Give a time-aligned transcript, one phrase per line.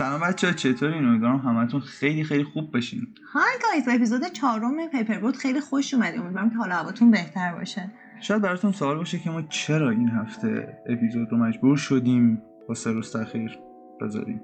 [0.00, 5.18] سلام بچه چطورین؟ امیدوارم همتون خیلی خیلی خوب بشین های گایز به اپیزود چهارم پیپر
[5.18, 7.90] بود خیلی خوش اومدی امیدوارم که حالا هواتون بهتر باشه.
[8.20, 12.90] شاید براتون سوال باشه که ما چرا این هفته اپیزود رو مجبور شدیم با سه
[12.90, 13.58] روز تاخیر
[14.00, 14.40] بذاریم؟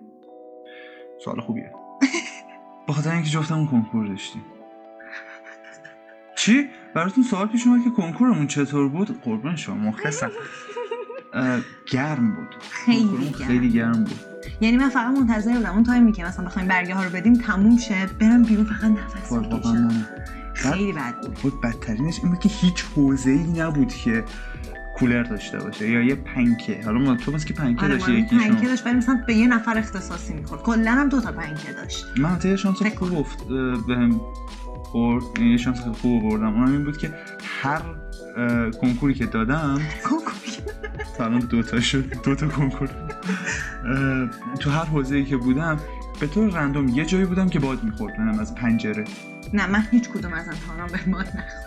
[1.24, 1.72] سوال خوبیه.
[2.86, 4.42] با خاطر اینکه جفتمون کنکور داشتیم.
[6.36, 10.30] چی؟ براتون سوال پیش اومد که کنکورمون چطور بود؟ قربان شما مخلصم.
[11.92, 12.54] گرم بود.
[12.60, 13.48] خیلی کنکورمون گرم.
[13.48, 14.35] خیلی گرم بود.
[14.60, 15.72] یعنی من فقط منتظر بودم.
[15.72, 18.06] اون تایمی که مثلا بخوایم برگه ها رو بدیم تموم شه.
[18.20, 20.06] برم بیرون فقط نفس بکشم من-
[20.54, 21.34] خیلی بد بود.
[21.34, 24.24] بود بدترینش این بود که هیچ حوزه ای نبود که
[24.98, 26.80] کولر داشته باشه یا یه پنکه.
[26.84, 29.46] حالا ما تو که پنکه آره داشتی؟ من یکیشون؟ پنکه داشت ولی مثلا به یه
[29.48, 30.62] نفر اختصاصی می‌خورد.
[30.62, 32.06] کلا هم دو تا پنکه داشت.
[32.18, 33.44] من حتی یه شانس خوب افت
[33.88, 34.20] بهم
[34.94, 35.22] برد.
[35.38, 37.14] یعنی یه شانس خوب بردم اونم این بود که
[37.62, 37.80] هر
[38.80, 39.80] کنکوری که دادم
[41.18, 42.88] تا الان دو تا شد دو تا کنکور.
[44.60, 45.80] تو هر حوزه ای که بودم
[46.20, 49.04] به طور رندوم یه جایی بودم که باد می‌خورد منم از پنجره.
[49.52, 51.66] نه من هیچ کدوم از امتحانام به ما نخورد.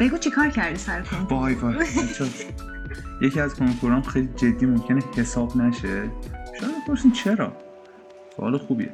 [0.00, 1.86] بگو چی کار کردی سر کنکور وای وای.
[3.20, 6.10] یکی از کنکورام خیلی جدی ممکنه حساب نشه.
[6.60, 7.52] شاید بپرسین چرا؟
[8.36, 8.90] سوال خوبیه.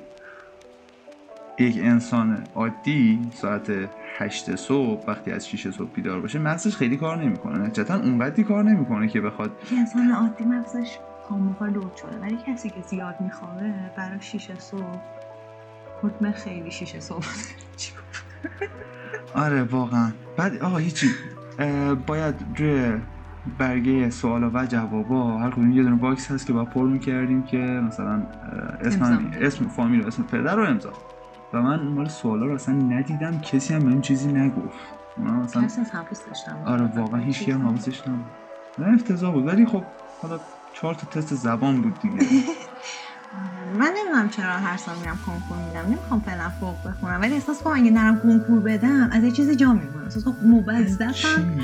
[1.59, 3.73] یک انسان عادی ساعت
[4.19, 7.59] هشت صبح وقتی از 6 صبح بیدار باشه مغزش خیلی کار نمی‌کنه.
[7.59, 12.19] نتیجتا اونقدری کار نمی‌کنه که بخواد یه انسان عادی مغزش کاملا load شده.
[12.19, 14.99] ولی کسی که زیاد میخوابه برای شیشه صبح
[16.03, 17.27] حکم خیلی شیشه صبح؟
[19.35, 20.13] آره واقعا.
[20.37, 21.11] بعد آقا هیچی.
[22.07, 23.01] باید روی
[23.59, 27.57] برگه سوالا و جوابا هر کدوم یه دونه box هست که باید پر می‌کردیم که
[27.57, 28.23] مثلا
[28.81, 30.93] اسم اسم فامیل و اسم پدر رو امضا.
[31.53, 34.79] و من مال سوالا رو اصلا ندیدم کسی هم بهم چیزی نگفت.
[35.17, 36.69] من از حواسش نبود.
[36.69, 38.25] آره واقعا هیچ هم حواسش نبود.
[38.79, 39.47] نه افتضاح بود.
[39.47, 39.85] ولی خب
[40.23, 40.41] حالا
[40.75, 42.15] چهار تا تست زبان بود دیگه.
[43.79, 47.21] من نمی‌دونم چرا هر سال میرم کنکور میدم نمی‌خوام فعلا فوق بخونم.
[47.21, 50.05] ولی احساس کنم اگه نرم کنکور بدم از یه چیزی جا میمونم.
[50.05, 51.59] احساس کنم موظفم؟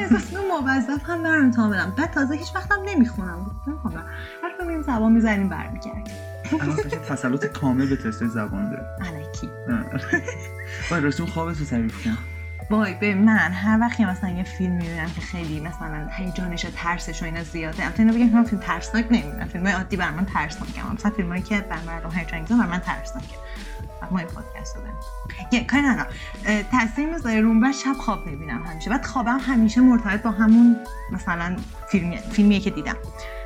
[0.00, 1.44] احساس کنم موظف هم برم.
[1.44, 3.50] امتحان بدم بعد تازه هیچ وقتم نمی‌خونم.
[3.66, 3.94] نمی‌خوام.
[4.42, 6.14] هر کدوم میریم زبان می‌زنیم برمیگردیم.
[6.60, 6.76] الان
[7.08, 8.86] تسلط کامل به تست زبان داره.
[9.00, 9.50] الکی
[10.90, 12.18] وای رسوم خوابت رو تعریف کن.
[12.70, 17.22] وای به من هر وقت که مثلا یه فیلم می‌بینم که خیلی مثلا هیجانش ترسش
[17.22, 21.10] و اینا زیاده البته اینو بگم فیلم ترسناک نمی‌بینم فیلم عادی بر من ترسناکه مثلا
[21.10, 23.34] فیلم هایی که بر مردم هیجان انگیزه بر من ترسناکه.
[24.10, 24.82] ما این پادکست رو
[25.52, 26.08] یه کاری ندارم.
[26.70, 28.90] تاثیر می‌ذاره روم و شب خواب می‌بینم همیشه.
[28.90, 30.76] بعد خوابم همیشه مرتبط با همون
[31.12, 31.56] مثلا
[31.88, 32.96] فیلمی فیلمیه که دیدم.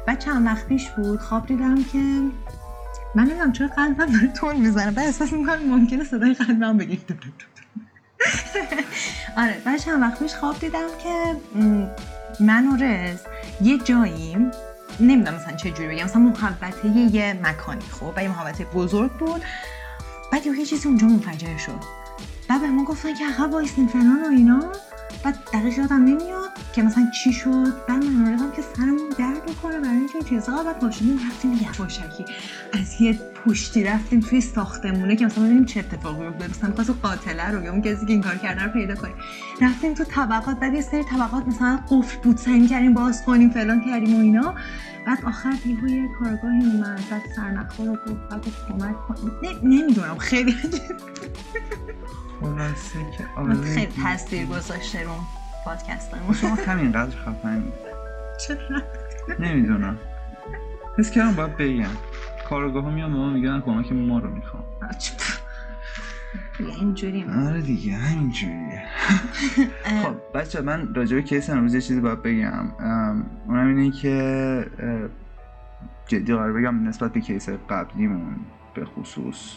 [0.07, 1.99] بعد چند وقت پیش بود خواب دیدم که
[3.15, 4.91] من نمی‌دونم چرا قلبم داره تون می‌زنه.
[4.91, 7.07] بعد احساس می‌کنم ممکنه صدای قلبم بگید
[9.39, 11.37] آره بعد چند وقت پیش خواب دیدم که
[12.41, 13.19] من و رز
[13.63, 14.51] یه جاییم
[15.01, 19.43] نمی‌دونم مثلا چه جوری بگم مثلا محوطه یه مکانی خب و یه محوطه بزرگ بود.
[20.33, 21.81] بعد یه چیزی اونجا منفجر شد.
[22.49, 24.73] بعد به ما گفتن که عقب وایسین فلان و اینا.
[25.25, 27.73] بعد دقیق یادم نمیاد که مثلا چی شد.
[27.89, 32.25] بعد من آردم که سرمون درد می‌کنه برای اینکه این چیزا بعد پاشدیم رفتیم یواشکی.
[32.73, 37.51] از یه پشتی رفتیم توی ساختمونه که مثلا ببینیم چه اتفاقی افتاد مثلا می‌خواست قاتله
[37.51, 39.15] رو یا اون کسی که این کار کرده رو پیدا کنیم
[39.61, 42.37] رفتیم تو طبقات بعد یه سری طبقات مثلا قفل بود.
[42.37, 44.55] سعی کردیم باز کنیم فلان کردیم و اینا.
[45.07, 49.15] بعد آخر یهو یه کارگاهی اومد بعد سرنخها رو گفت بعد کمک کن.
[49.43, 50.19] نه- نمی‌دونم.
[50.19, 50.55] خیلی
[52.41, 53.55] خلاصه که آره.
[53.55, 55.11] خیلی تاثیر گذاشته رو
[55.65, 56.35] پادکستمون.
[56.35, 57.73] شما همینقدر خفنی.
[58.47, 58.83] چرا؟
[59.39, 59.99] نمی‌دونم.
[60.99, 61.97] حس کردم باید بگم.
[62.49, 64.65] کارگاه ها میان به ما میگن کمک ما رو می‌خوام
[66.59, 68.83] دیگه اینجوری آره دیگه همینجوریه.
[70.03, 72.71] خب بچه من راجع به کیس امروز یه چیزی باید بگم.
[73.47, 74.67] اونم اینه که
[76.07, 78.37] جدی قرار بگم نسبت به کیس قبلیمون
[78.75, 79.57] به خصوص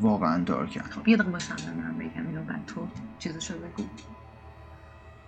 [0.00, 2.26] واقعا دارکن خب یه دقیقه باشم من بگم.
[2.26, 2.88] اینو بعد تو
[3.18, 3.82] چیزشو بگو.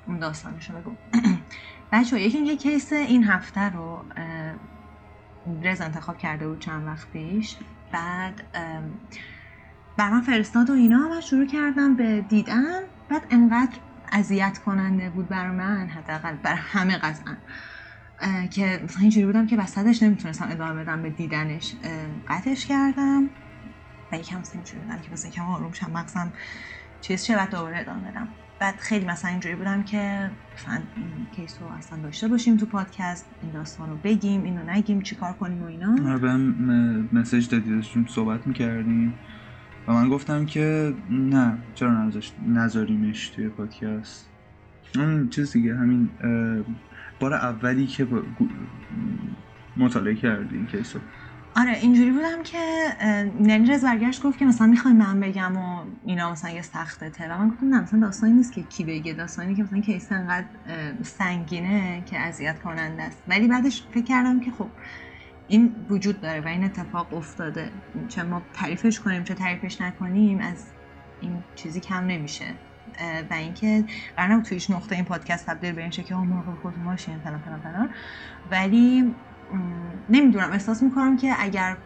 [0.06, 0.92] اون داستانشو بگو.
[1.92, 4.04] بچه یکی یه کیس این هفته رو
[5.62, 7.56] رز انتخاب کرده بود چند وقت پیش.
[7.92, 8.42] بعد
[9.98, 12.80] ام، بر من فرستاد و اینا و شروع کردم به دیدن.
[13.08, 13.78] بعد انقدر
[14.12, 17.36] اذیت کننده بود بر من حداقل بر همه قطعا
[18.46, 21.74] که اینجوری بودم که وسطش نمی‌تونستم ادامه بدم به دیدنش
[22.28, 23.30] قطعش کردم.
[24.12, 26.32] و یکم اینجوری بودم که مثلا یکم آروم شم مغزم
[27.00, 28.28] چیز چه بعد دوباره ادامه بدم.
[28.58, 33.30] بعد خیلی مثلا اینجوری بودم که مثلا این کیس رو اصلا داشته باشیم تو پادکست
[33.40, 35.96] این داستان رو بگیم اینو نگیم چیکار کنیم و اینا.
[36.08, 39.20] آره بهم م- مسیج دادی داشتیم صحبت می‌کردیم.
[39.88, 42.10] و من گفتم که نه چرا
[42.48, 44.30] نذاریمش توی پادکست؟
[44.96, 46.08] همین چیز دیگه همین
[47.20, 48.22] بار اولی که با-
[49.76, 51.02] مطالعه کردی این کیس رو.
[51.56, 52.58] آره اینجوری بودم که
[53.40, 57.38] یعنی رز برگشت گفت که مثلا می‌خوای من بگم و اینا مثلا یه سخته و
[57.38, 59.14] من گفتم نه مثلا داستانی نیست که کی بگه.
[59.14, 60.46] داستانی که مثلا کیس انقدر
[61.02, 63.22] سنگینه که اذیت کننده است.
[63.26, 64.70] ولی بعدش فکر کردم که خب
[65.48, 67.70] این وجود داره و این اتفاق افتاده.
[68.08, 70.66] چه ما تعریفش کنیم چه تعریفش نکنیم از
[71.20, 72.44] این چیزی کم نمیشه.
[73.30, 73.84] و اینکه
[74.16, 77.60] قرار توی هیچ نقطه این پادکست تبدیل به این که مراقب خودتون باشین فلان فلان
[77.60, 77.90] فلان.
[78.50, 79.14] ولی
[80.08, 81.76] نمی‌دونم احساس می‌کنم که اگر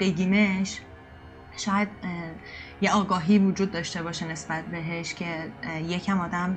[0.00, 0.80] بگیمش
[1.56, 1.88] شاید
[2.80, 5.52] یه آگاهی وجود داشته باشه نسبت بهش که
[5.88, 6.56] یکم آدم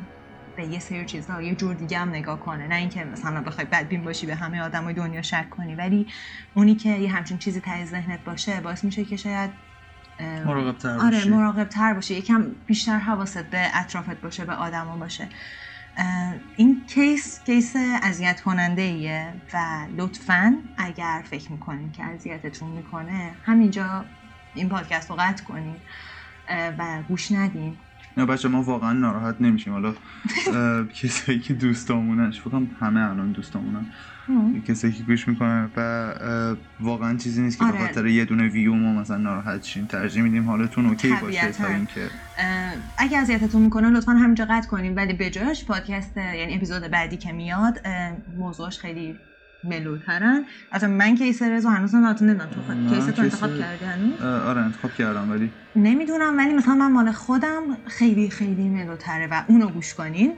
[0.58, 2.68] به یه سری چیزها یه جور دیگه هم نگاه کنه.
[2.68, 6.08] نه اینکه مثلا بخوای بدبین باشی به همه آدمای دنیا شک کنی ولی
[6.54, 9.52] اونی که یه همچین چیزی ته ذهنت باشه باعث میشه که شاید
[10.46, 15.28] مراقب تر آره مراقب تر باشه یکم بیشتر حواست به اطرافت باشه به آدما باشه.
[16.58, 19.58] این case case اذیت کننده ایه و
[19.98, 24.06] لطفا اگر فکر می‌کنین که اذیتتون می‌کنه همینجا
[24.54, 25.82] این پادکست رو قطع کنید
[26.50, 27.78] و گوش ندین.
[28.18, 29.74] نه بچه ها واقعا ناراحت نمیشیم.
[29.74, 29.94] حالا
[31.02, 33.86] کسایی که دوستامونن فکرم همه الان دوستامونن.
[34.68, 37.88] کسایی که گوش می‌کنن و واقعا چیزی نیست که به آره.
[37.88, 42.10] خاطر یه دونه ویو ما مثلا ناراحت شین ترجیح میدیم حالتون okay باشه تا اینکه.
[42.98, 44.96] اگه اذیتتون می‌کنه لطفا همینجا قطع کنیم.
[44.96, 47.80] ولی به جاش پادکست یعنی اپیزود بعدی که میاد
[48.38, 49.16] موضوعش خیلی
[49.66, 52.50] ملوترن اصلا من کیس رزو هنوز ناتون نمی‌دونم
[52.90, 57.12] تو کیس تو انتخاب کردی هنوز؟ آره انتخاب کردم ولی نمی‌دونم ولی مثلا من مال
[57.12, 60.34] خودم خیلی خیلی ملوتره و اونو گوش کنین.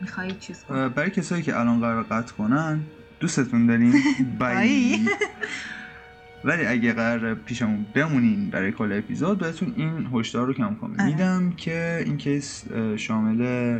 [0.00, 2.80] میخوایی چیز برای کسایی که الان قرار قطع کنن
[3.20, 3.94] دوستتون داریم.
[4.40, 4.98] بای.
[6.44, 11.04] ولی اگه قرار پیشمون بمونین برای کل اپیزود بهتون این هشدار رو کم کنم آره.
[11.04, 12.64] میدم که این case
[12.96, 13.78] شامل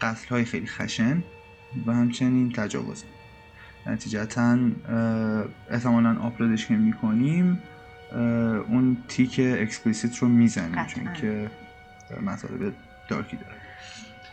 [0.00, 1.22] قتل های خیلی خشن.
[1.86, 3.04] و همچنین تجاوز
[3.86, 4.58] نتیجتا
[5.70, 7.62] احتمالا آپلودش که می‌کنیم
[8.68, 11.50] اون تیک explicit رو می‌زنیم چون که
[12.22, 12.72] مطالب
[13.08, 13.56] dark ی داره.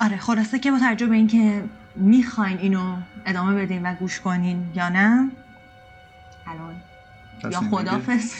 [0.02, 1.64] آره خلاصه که با توجه به اینکه
[1.96, 5.32] می‌خواین اینو ادامه بدین و گوش کنین یا نه
[6.48, 6.76] الان
[7.52, 8.34] یا خدافظ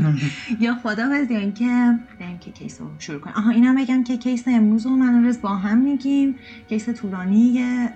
[0.60, 3.36] یا خدافظ یا اینکه بریم که case رو شروع کنیم.
[3.36, 6.34] آها اینم بگم که case امروز رو من با هم میگیم.
[6.68, 7.92] case طولانیه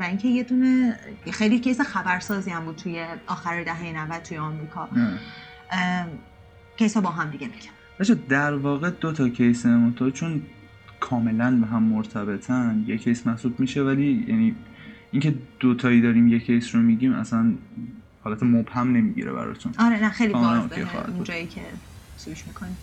[0.00, 0.96] و اینکه یه دونه
[1.32, 4.88] خیلی case خبرسازی هم بود توی آخر دهه 90 توی آمریکا.
[6.76, 9.62] case با هم دیگه میگم در واقع دو تا case
[9.96, 10.42] تو چون
[11.00, 14.54] کاملا به هم مرتبطن یک case محسوب میشه ولی یعنی
[15.12, 17.54] اینکه دوتایی داریم یک case رو میگیم اصلا
[18.24, 19.72] حالت مبهم نمی‌گیره براتون.
[19.78, 21.60] آره نه خیلی واضحه اونجایی که
[22.16, 22.76] سویش می‌کنیم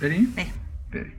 [0.00, 0.52] بریم؟ بریم.
[0.92, 1.12] بریم.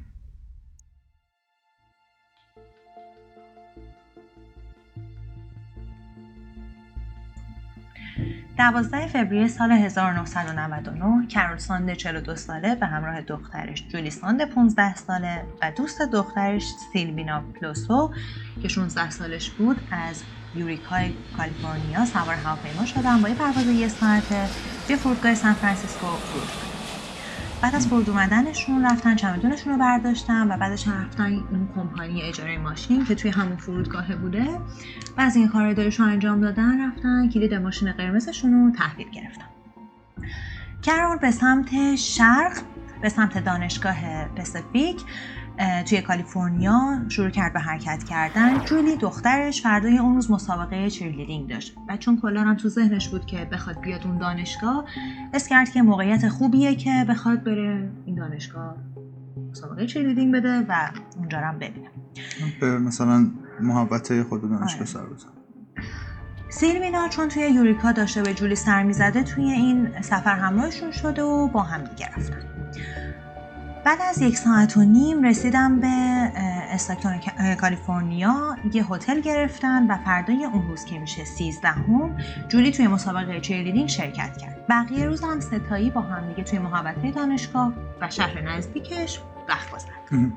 [8.58, 15.44] دوازده فوریه سال 1999 کرول ساند 42 ساله به همراه دخترش جولی ساند 15 ساله
[15.62, 16.64] و دوست دخترش
[16.94, 18.14] سیلوینا پلوسو
[18.62, 20.24] که 16 سالش بود از
[20.56, 24.48] یوریکای کالیفرنیا سوار هواپیما شدن با یه پرواز یه ساعته
[24.88, 26.66] به فرودگاه سان فرانسیسکو فرود
[27.62, 33.06] بعد از فرود اومدنشون رفتن چمدونشون رو برداشتن و بعدش رفتن اون کمپانی اجاره ماشین
[33.06, 34.60] که توی همون فرودگاه بوده.
[35.18, 39.46] و از این کار رو انجام دادن رفتن کلید ماشین قرمزشون رو تحویل گرفتن.
[40.82, 42.58] کرول به سمت شرق
[43.02, 45.02] به سمت دانشگاه پسیفیک.
[45.86, 48.60] توی کالیفرنیا شروع کرد به حرکت کردن.
[48.60, 51.76] جولی دخترش فردای اون روز مسابقه cheerleading داشت.
[51.90, 54.86] و چون کلا هم تو ذهنش بود که بخواد بیاد اون دانشگاه.
[55.34, 58.76] حس کرد که موقعیت خوبیه که بخواد بره این دانشگاه
[59.52, 61.90] مسابقه cheerleading بده و اونجا هم ببینه.
[62.62, 64.86] به مثلا محیط خود دانشگاه آره.
[64.86, 65.30] سر بزن.
[66.50, 71.48] سیلوینا چون توی یوریکا داشته به جولی سر می‌زده توی این سفر همراهشون شده و
[71.48, 72.55] با هم دیگه رفتن.
[73.86, 77.20] بعد از یک ساعت و نیم رسیدم به استاکتون
[77.56, 78.58] کالیفرنیا.
[78.74, 84.38] یه هتل گرفتن و فردای اون روز که میشه سیزدهم جولی توی مسابقه چیرلیدینگ شرکت
[84.38, 84.66] کرد.
[84.70, 90.32] بقیه روز هم ستایی با هم دیگه توی محوطه دانشگاه و شهر نزدیکش وقت گذرد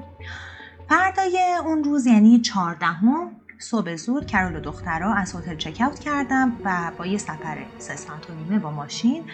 [0.89, 6.93] فردای اون روز یعنی چهاردهم صبح زود کرول و دخترها از هتل چک کردم و
[6.99, 9.25] با یه سفر سه ساعت و نیمه با ماشین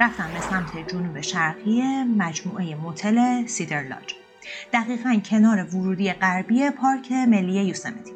[0.00, 4.14] رفتم به سمت جنوب شرقی مجموعه موتل سیدر لاج.
[4.72, 8.12] دقیقا کنار ورودی غربی پارک ملی یوسمتی.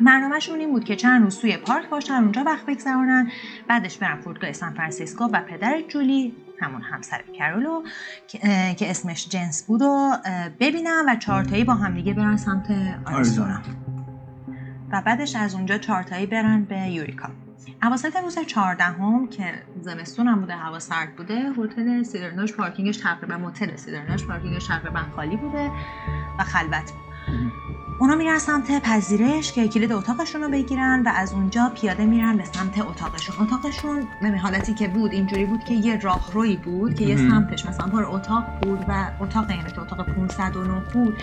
[0.00, 3.30] برنامهشون این بود که چند روز توی پارک باشن اونجا وقت بگذرونن
[3.68, 7.82] بعدش برن فرودگاه سان فرانسیسکو و پدر جولی همون همسر کرولو
[8.76, 10.12] که اسمش جنس بود و
[10.60, 12.66] ببینن و چهارتایی با همدیگه برن سمت
[13.06, 13.60] آریزونا.
[14.92, 17.28] و بعدش از اونجا چارتایی برن به یوریکا.
[17.82, 23.76] اواسط روز چهاردهم که زمستون هم بوده هوا سرد بوده هتل سیدرناش پارکینگش تقریبا موتل
[23.76, 25.70] سیدرناش پارکینگش تقریبا خالی بوده
[26.38, 27.06] و خلوت بود.
[28.00, 32.44] اونا میرن سمت پذیرش که کلید اتاقشون رو بگیرن و از اونجا پیاده میرن به
[32.44, 33.46] سمت اتاقشون.
[33.46, 37.86] اتاقشون به حالتی که بود اینجوری بود که یه راهروی بود که یه سمتش مثلا
[37.86, 41.22] پر اتاق بود و اتاق یعنی که اتاق 509 بود.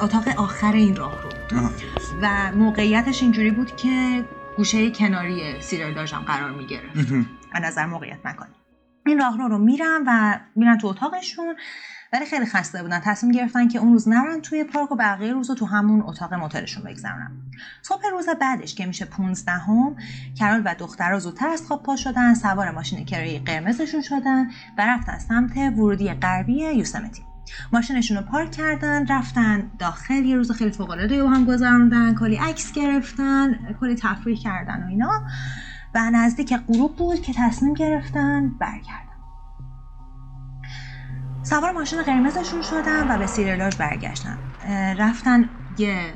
[0.00, 1.28] اتاق آخر این راهرو
[2.22, 4.24] و موقعیتش اینجوری بود که
[4.56, 7.12] گوشه کناری سیرلاژ هم قرار می‌گرفت.
[7.52, 8.54] از نظر موقعیت مکانی.
[9.06, 11.56] این راهرو رو میرن و میرن تو اتاقشون.
[12.12, 13.00] ولی خیلی خسته بودن.
[13.00, 16.34] تصمیم گرفتن که اون روز نرن توی پارک و بقیه روز رو تو همون اتاق
[16.34, 17.30] موتلشون بگذرونن.
[17.82, 19.96] صبح روز بعدش که میشه 15 هم
[20.38, 25.18] کرال و دخترها زودتر از خواب پا شدن سوار ماشین کرایه قرمزشون شدن و رفتن
[25.18, 27.29] سمت ورودی غربی یوسمتی.
[27.72, 32.72] ماشینشون رو پارک کردن رفتن داخل یه روز خیلی فوق العاده هم گذروندن کلی عکس
[32.72, 35.22] گرفتن کلی تفریح کردن و اینا.
[35.94, 39.10] و نزدیک غروب بود که تصمیم گرفتن برگردن.
[41.42, 44.38] سوار ماشین قرمزشون شدن و به سیرلاژ برگشتن.
[44.98, 46.14] رفتن یه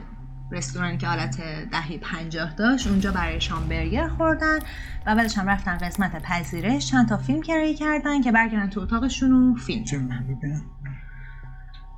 [0.50, 4.58] رستورانی که حالت دهی پنجاه داشت اونجا برای شام برگر خوردن
[5.06, 6.86] و بعدش هم رفتن قسمت پذیرش.
[6.86, 9.84] چند تا فیلم کرایه کردن که برگردن تو اتاقشون و فیلم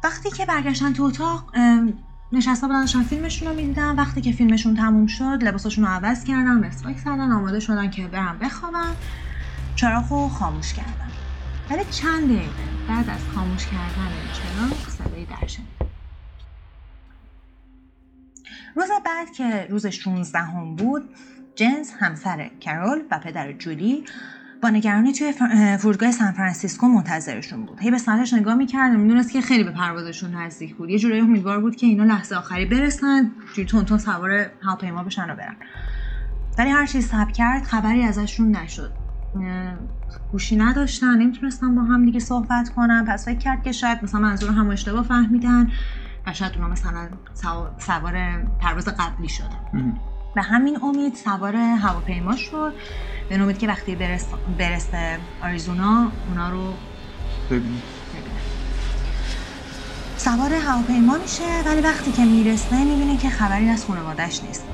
[0.06, 1.56] وقتی که برگشتن تو اتاق
[2.32, 3.94] نشسته بودن داشتن فیلمشون رو می‌دیدن.
[3.96, 8.38] وقتی که فیلمشون تموم شد لباسشون رو عوض کردن مسواک زدن آماده شدن که برن
[8.38, 8.94] بخوابن.
[9.76, 11.10] چراغ رو خاموش کردن.
[11.70, 12.52] ولی چند دقیقه
[12.88, 15.48] بعد از خاموش کردن چراغ صدای در
[18.76, 21.02] روز بعد که روز 16 هم بود
[21.54, 24.04] جنس همسر کرول و پدر جولی
[24.62, 25.32] با نگرانی توی
[25.78, 27.80] فرودگاه سان فرانسیسکو منتظرشون بود.
[27.80, 30.90] هی به ساعتش نگاه می‌کرد و می‌دونست که خیلی به پروازشون نزدیک بود.
[30.90, 35.36] یه جورایی امیدوار بود که اینا لحظه آخری برسن جوری تون سوار هواپیما بشن و
[35.36, 35.56] برن.
[36.58, 38.92] ولی هر چیز سب کرد خبری ازشون نشد.
[40.32, 43.04] گوشی نداشتن نمی‌تونستن با هم دیگه صحبت کنن.
[43.04, 45.70] پس فکر کرد که شاید مثلا منظور هم اشتباه فهمیدن
[46.26, 47.08] و شاید اونا مثلا
[47.78, 49.96] سوار پرواز قبلی شدن.
[50.36, 52.72] به همین امید سوار هواپیما شد.
[53.28, 54.26] به امید که وقتی برس...
[54.58, 56.74] برسه آریزونا اونا رو
[57.50, 57.82] ببینه.
[60.16, 64.64] سوار هواپیما میشه ولی وقتی که می‌رسه می‌بینه که خبری از خانوادش نیست.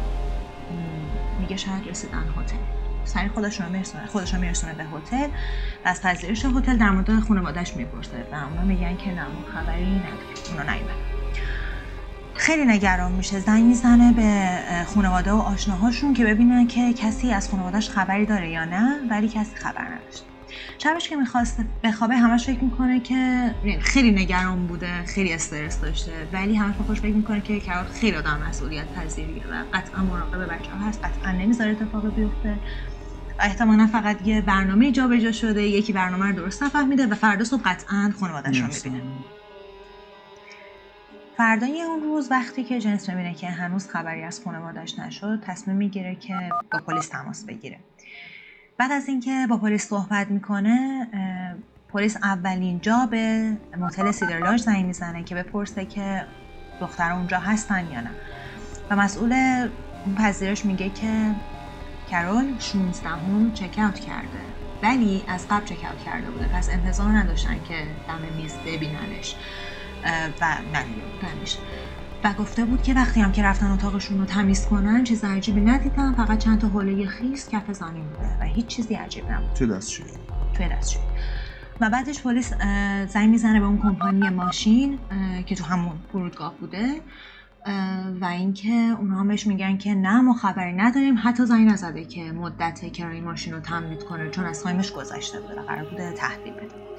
[1.40, 2.56] میگه شاید رسیدن هتل.
[3.04, 5.28] سری خودش رو میرسونه خودش رو میرسونه به هتل.
[5.84, 10.50] و از پذیرش هتل در مورد خانوادش می‌پرسه و اونا میگن که نه خبری نداره
[10.50, 11.11] اونا نیومدن
[12.34, 13.40] خیلی نگران میشه.
[13.40, 18.64] زنگ می‌زنه به خانواده و آشناهاشون که ببینن که کسی از خانوادهش خبری داره یا
[18.64, 20.24] نه ولی کسی خبر نداشت
[20.78, 26.54] شبش که می‌خواست بخوابه همش فکر می‌کنه که خیلی نگران بوده خیلی استرس داشته ولی
[26.54, 30.88] همش خوش فکر می‌کنه که کرات خیلی آدم مسئولیت پذیریه و قطعا مراقب بچه ها
[30.88, 32.58] هست قطعا نمی‌ذاره اتفاق بیفته.
[33.40, 38.12] احتمالا فقط یه برنامه جابجا شده یکی برنامه رو درست نفهمیده و فردا صبح قطعا
[38.20, 39.02] خانوادهش رو می‌بینه.
[41.36, 46.14] فردای اون روز وقتی که جنس می‌بینه که هنوز خبری از خانوادش نشد تصمیم می‌گیره
[46.14, 47.78] که با پلیس تماس بگیره.
[48.78, 51.08] بعد از اینکه با پلیس صحبت می‌کنه
[51.88, 56.26] پلیس اولین جا به موتل سیدرلاژ زنگ می‌زنه که بپرسه که
[56.80, 58.10] دختر اونجا هستن یا نه.
[58.90, 59.32] و مسئول
[60.06, 61.34] اون پذیرش میگه که
[62.10, 64.40] کرول 16 هم چک اوت کرده.
[64.82, 66.48] ولی از قبل چک اوت کرده بوده.
[66.48, 69.36] پس انتظار نداشتن که دم میز ببیننش.
[70.40, 70.44] و
[70.74, 71.58] ندیدنش
[72.24, 76.14] و گفته بود که وقتی هم که رفتن اتاقشون رو تمیز کنن چیز عجیبی ندیدن
[76.14, 79.52] فقط چند تا حوله خیس کف زمین بوده و هیچ چیزی عجیب نبود.
[79.52, 80.10] توی دستشویی.
[80.54, 81.06] توی دستشویی.
[81.80, 82.52] و بعدش پلیس
[83.08, 84.98] زنگ می‌زنه به اون کمپانی ماشین
[85.46, 87.00] که تو همون فرودگاه بوده
[88.20, 91.14] و اینکه اونها هم بهش میگن که نه ما خبری نداریم.
[91.22, 95.40] حتی زنگ نزده که مدت کرایه ماشین رو تمدید کنه چون از time ش گذشته
[95.40, 96.91] بوده قرار بوده تحویل بده.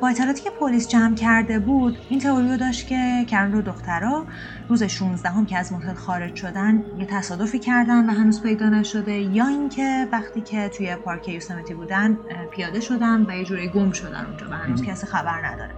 [0.00, 4.26] با اطلاعاتی که پلیس جمع کرده بود این تئوری رو داشت که کرول و دخترها
[4.68, 9.12] روز 16 هم که از موتل خارج شدن یه تصادفی کردن و هنوز پیدا نشده
[9.12, 12.18] یا اینکه وقتی که توی پارک یوسمیتی بودن
[12.50, 15.74] پیاده شدن و یه جوری گم شدن اونجا و هنوز کسی خبر نداره.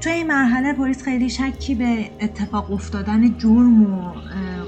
[0.00, 4.12] توی این مرحله پلیس خیلی شکی به اتفاق افتادن جرم و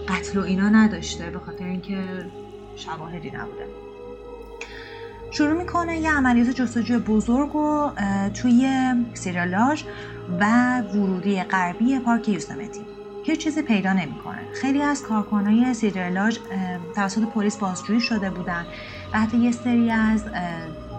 [0.09, 1.99] قتل و اینا نداشته به خاطر اینکه
[2.77, 3.84] شواهدی نبوده.
[5.37, 7.91] شروع می‌کنه یه عملیات جستجوی بزرگ و
[8.35, 9.85] توی سیرالاژ
[10.41, 12.81] و ورودی غربی پارک یوسمتی
[13.25, 14.39] هیچ چیزی پیدا نمی‌کنه.
[14.61, 16.39] خیلی از کارکنای سیرالاژ
[16.95, 18.67] توسط پلیس بازجویی شده بودن
[19.13, 20.25] و حتی یه سری از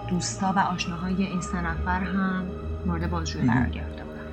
[0.09, 2.45] دوستا و آشناهای این سه نفر هم
[2.85, 4.25] مورد بازجویی قرار گرفته بودن.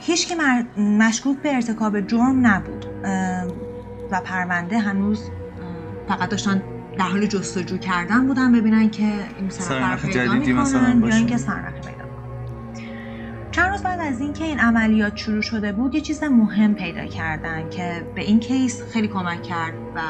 [0.00, 0.34] هیچ که
[0.80, 2.86] مشکوک به ارتکاب جرم نبود.
[4.10, 5.30] و پرونده هنوز
[6.08, 6.62] فقط داشتن
[7.00, 12.04] در حال جستجو کردن بودن ببینن که این سرنخ جدیدی مثلا یا اینکه سرنخ پیدا
[13.50, 17.70] چند روز بعد از اینکه این عملیات شروع شده بود یه چیز مهم پیدا کردن
[17.70, 20.00] که به این کیس خیلی کمک کرد و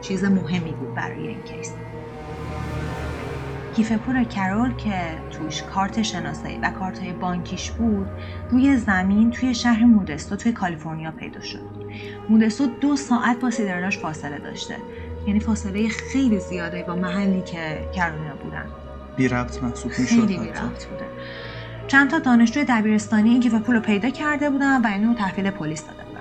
[0.00, 1.72] چیز مهمی بود برای این کیس.
[3.76, 5.00] کیف پول کرول که
[5.30, 8.06] توش کارت شناسایی و کارت های بانکیش بود
[8.50, 11.70] روی زمین توی شهر مودستو توی کالیفرنیا پیدا شد.
[12.28, 14.76] مودستو دو ساعت با سیدرناش فاصله داشته.
[15.26, 18.66] یعنی فاصله خیلی زیاده با محلی که کرولیا بودن.
[19.16, 21.04] بی ربط محسوب می‌شد خیلی بی ربط بوده.
[21.86, 25.82] چند تا دانشجوی دبیرستانی این کیف پول رو پیدا کرده بودن و اینو تحویل پلیس
[25.82, 26.20] داده بودن.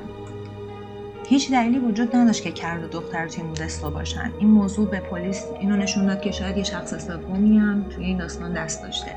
[1.27, 4.31] هیچ دلیلی وجود نداشت که کرد و دختر توی مودستو باشن.
[4.39, 8.17] این موضوع به پلیس اینو نشون داد که شاید یه شخص سومی هم توی این
[8.17, 9.11] داستان دست داشته.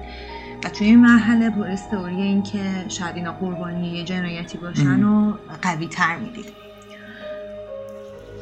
[0.64, 5.34] و توی این مرحله پلیس تئوری این که شاید اینا قربانی یه جنایتی باشن و
[5.62, 6.67] قوی تر می‌دید.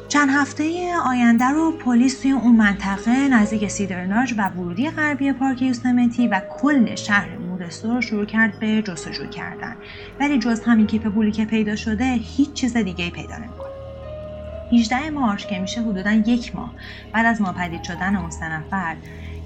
[0.07, 6.27] چند هفته آینده رو پلیس توی اون منطقه نزدیک سیدرناج و ورودی غربی پارک یوستمنتی
[6.27, 9.75] و کل شهر مودستو رو شروع کرد به جستجو کردن.
[10.19, 13.67] ولی جز همین کیف پولی که پیدا شده هیچ چیز دیگه پیدا نمی‌کنه.
[14.73, 16.73] 18 مارچ که میشه حدودا یک ماه
[17.13, 18.95] بعد از ناپدید شدن اون سه نفر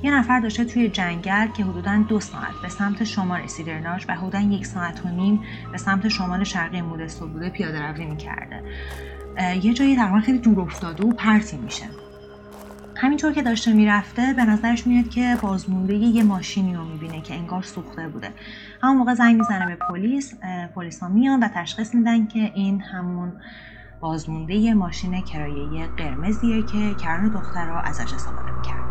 [0.03, 4.39] یه نفر داشته توی جنگل که حدودا دو ساعت به سمت شمال سیدرناج و حدودا
[4.39, 5.41] یک ساعت و نیم
[5.72, 8.63] به سمت شمال شرقی مودستو بوده پیاده روی می‌کرده.
[9.40, 11.86] یه جایی تقریبا خیلی دور افتاده و پرتی میشه.
[12.96, 17.62] همینطور که داشته می‌رفته به نظرش میاد که بازمونده یه ماشینی رو می‌بینه که انگار
[17.62, 18.30] سوخته بوده.
[18.82, 20.34] همون موقع زنگ می‌زنه به پلیس
[20.76, 23.32] پلیس ها میان و تشخیص میدن که این همون
[24.00, 28.82] بازمونده یه ماشین کرایه قرمزیه که کرن دختر رو ازش استفاده می‌کرد.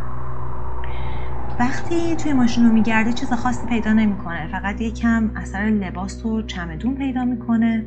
[1.60, 4.48] وقتی توی ماشین رو میگرده چیز خاصی پیدا نمی‌کنه.
[4.52, 7.86] فقط یه کم اثر لباس و چمدون پیدا می‌کنه.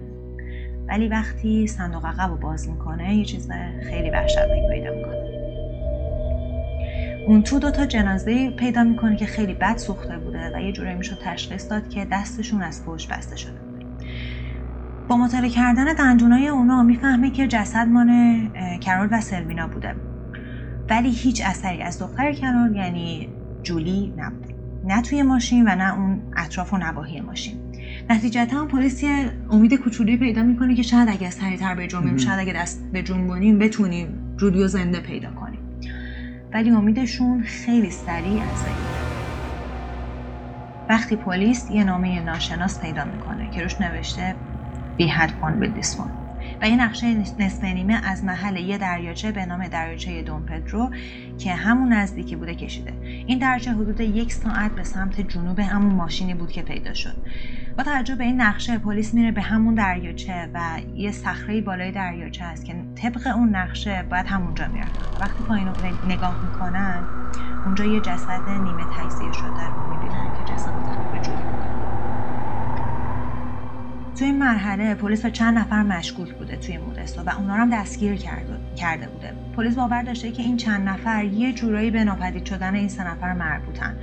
[0.87, 3.49] ولی وقتی صندوق عقب رو باز می‌کنه یه چیز
[3.89, 5.23] خیلی وحشتناک پیدا می‌کنه.
[7.27, 11.17] اون تو دوتا جنازه پیدا می‌کنه که خیلی بد سوخته بوده و یه جوری می‌شد
[11.23, 13.61] تشخیص داد که دستشون از پشت بسته شده
[15.07, 18.09] با مطالعه کردن دندونای اونا می‌فهمه که جسد مان
[18.79, 19.95] کرول و سلوینا بوده.
[20.89, 23.29] ولی هیچ اثری از دختر کرول یعنی
[23.61, 24.53] جولی نبوده.
[24.83, 27.62] نه توی ماشین و نه اون اطراف و نواحی ماشین.
[28.09, 32.53] نتیجتا پلیس یه امید کوچولی پیدا می‌کنه که شاید اگه سریعتر به جنبیم شاید اگه
[32.53, 35.59] دست به جنبونیم بتونیم جولیو زنده پیدا کنیم.
[36.53, 38.75] ولی امیدشون خیلی سریع از بین
[40.89, 44.35] وقتی پلیس یه نامه ناشناس پیدا می‌کنه که روش نوشته
[44.99, 46.23] fun with this one
[46.61, 50.89] و یه نقشه نصف نیمه از محل یه دریاچه به نام دریاچه دون پدرو
[51.37, 52.93] که همون نزدیکی بوده کشیده.
[53.27, 57.15] این دریاچه حدود یک ساعت به سمت جنوب همون ماشینی بود که پیدا شد.
[57.77, 62.45] با توجه به این نقشه پلیس میره به همون دریاچه و یه صخره بالای دریاچه
[62.45, 67.03] هست که طبق اون نقشه باید همونجا میرن وقتی پایین رو نگاه می‌کنن
[67.65, 70.73] اونجا یه جسد نیمه تجزیه شده رو می‌بینن که جسد
[74.15, 78.15] توی این مرحله پلیس به چند نفر مشکوک بوده توی مودستو و اونا هم دستگیر
[78.75, 79.33] کرده بوده.
[79.57, 83.33] پلیس باور داشته که این چند نفر یه جورایی به ناپدید شدن این سه نفر
[83.33, 83.97] مربوطن.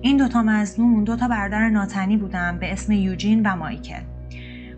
[0.00, 4.17] این دوتا مزنون دوتا برادر ناتنی بودن به اسم یوجین و مایکل.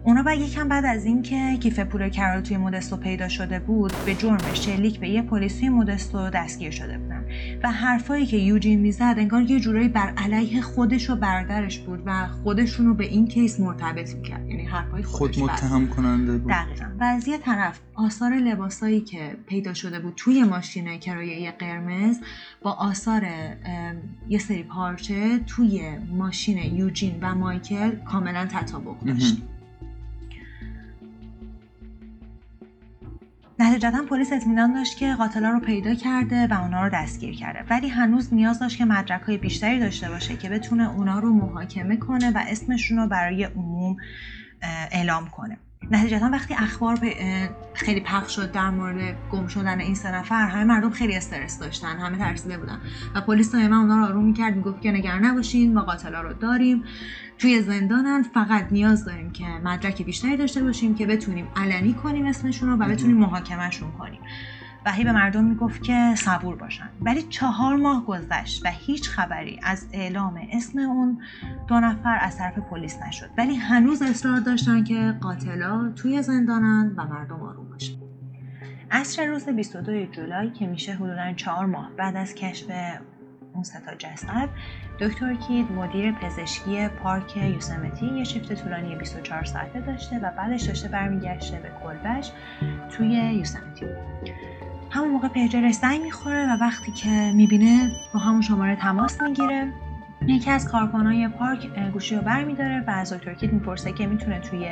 [0.05, 4.15] اونا بعد یکم بعد از اینکه کیف پول کرول توی مودستو پیدا شده بود به
[4.15, 7.25] جرم شلیک به یه پلیس توی مودستو دستگیر شده بودن.
[7.63, 12.29] و حرفایی که یوجین می‌زد انگار یه جورایی بر علیه خودش و برادرش بود و
[12.29, 14.47] خودشون رو به این کیس مرتبط می‌کرد.
[14.49, 16.53] یعنی حرفای خودش خود متهم کننده بود.
[16.53, 16.87] دقیقا.
[17.01, 22.21] و از یه طرف آثار لباسایی که پیدا شده بود توی ماشین کرایه قرمز
[22.63, 23.27] با آثار
[24.29, 25.83] یه سری پارچه توی
[26.13, 29.43] ماشین یوجین و مایکل کاملا تطابق داشت.
[33.61, 37.65] نتیجتا پلیس اطمینان داشت که قاتلا رو پیدا کرده و اونا رو دستگیر کرده.
[37.71, 41.97] ولی هنوز نیاز داشت که مدرک های بیشتری داشته باشه که بتونه اونا رو محاکمه
[41.97, 43.97] کنه و اسمشون رو برای عموم
[44.93, 45.59] اعلام کنه.
[45.91, 46.99] نتیجتا وقتی اخبار
[47.75, 51.99] خیلی پخش شد در مورد گم شدن این سه نفر همه مردم خیلی استرس داشتن
[51.99, 52.81] همه ترسیده بودن
[53.15, 56.85] و پلیس دائما اونا رو آروم می‌کرد می‌گفت که نگران نباشین ما قاتلا رو داریم.
[57.39, 62.69] توی زندانن فقط نیاز داریم که مدرک بیشتری داشته باشیم که بتونیم علنی کنیم اسمشون
[62.69, 64.21] رو و بتونیم محاکمهشون کنیم.
[64.87, 66.89] و هی به مردم می‌گفت که صبور باشن.
[67.01, 71.23] ولی چهار ماه گذشت و هیچ خبری از اعلام اسم اون
[71.69, 73.31] دو نفر از طرف پلیس نشد.
[73.39, 77.95] ولی هنوز اصرار داشتن که قاتلا توی زندانن و مردم آروم باشن.
[78.91, 82.67] عصر روز 22 جولای که میشه حدودا چهار ماه بعد از کشف
[83.55, 84.49] اون سه تا جسد
[85.01, 90.89] دکتر کید مدیر پزشکی پارک یوسمتی یه شیفت طولانی 24 ساعته داشته و بعدش داشته
[90.89, 92.33] برمیگشته به کلبش
[92.91, 93.87] توی یوسمتی.
[94.93, 99.73] همون موقع پیجرش زنگ می‌خوره و وقتی که می‌بینه با همون شماره تماس می‌گیره.
[100.27, 104.69] یکی از کارکنای پارک گوشی رو برمیداره و از دکتر کیت می‌پرسه که می‌تونه توی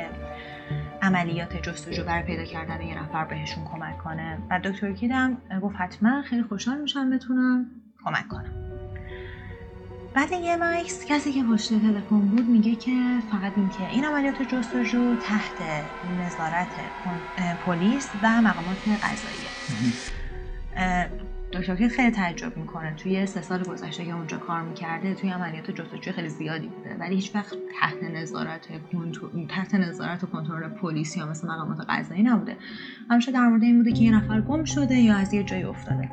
[1.01, 4.37] عملیات جستجو برای پیدا کردن یه نفر بهشون کمک کنه.
[4.49, 7.65] و دکتر کید هم گفت حتما خیلی خوشحال میشم بتونم
[8.05, 8.53] کمک کنم.
[10.13, 14.41] بعد یه مکس کسی که پشت تلفن بود میگه که فقط این که این عملیات
[14.41, 15.61] جستجو تحت
[16.19, 16.75] نظارت
[17.65, 19.49] پلیس و مقامات قضاییه
[21.53, 22.93] دکتر خیلی تعجب می‌کنه.
[22.95, 26.95] توی سه سال گذشته که اونجا کار می‌کرده توی عملیات جستجوی خیلی زیادی بوده.
[26.99, 28.67] ولی هیچ وقت تحت نظارت
[29.49, 32.55] تحت نظارت و کنترل پلیس یا مثل مقامات قضایی نبوده.
[33.09, 36.09] همیشه در مورد این بوده که یه نفر گم شده یا از یه جایی افتاده.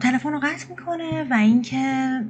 [0.00, 2.20] تلفن رو قطع می‌کنه و اینکه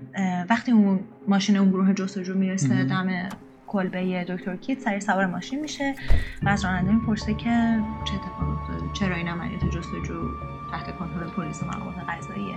[0.51, 3.29] وقتی اون ماشین اون گروه جستجو می‌رسه دم
[3.71, 5.95] کلبه دکتر کیت سری سوار ماشین میشه
[6.43, 10.29] و از راننده می‌پرسه که چه اتفاقی افتاده؟ چرا این عملیات جستجو
[10.73, 12.55] تحت کنترل پلیس مقامات قضاییه؟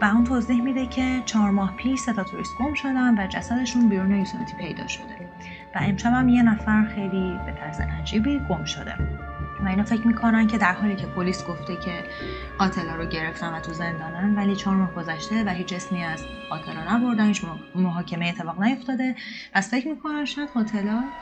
[0.00, 3.88] و اون توضیح میده که چهار ماه پیش سه تا توریست گم شدن و جسدشون
[3.88, 5.28] بیرون یوسمتی پیدا شده.
[5.74, 8.94] و امشب هم یه نفر خیلی به طرز عجیبی گم شده.
[9.64, 12.04] و اینا فکر می‌کنن که در حالی که پلیس گفته که
[12.58, 16.96] قاتلا رو گرفتن و تو زندانن ولی چهار ماه گذشته و هیچ اسمی از قاتلا
[16.96, 17.44] نبردن هیچ
[17.74, 19.16] محاکمه اتفاق نیفتاده.
[19.52, 21.12] پس فکر می‌کنن شاید قاتلا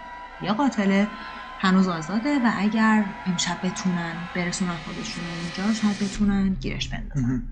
[0.40, 1.10] یا قاتله
[1.58, 7.42] هنوز آزاده و اگر امشب بتونن برسونن خودشون اونجا شاید بتونن گیرش بندازن.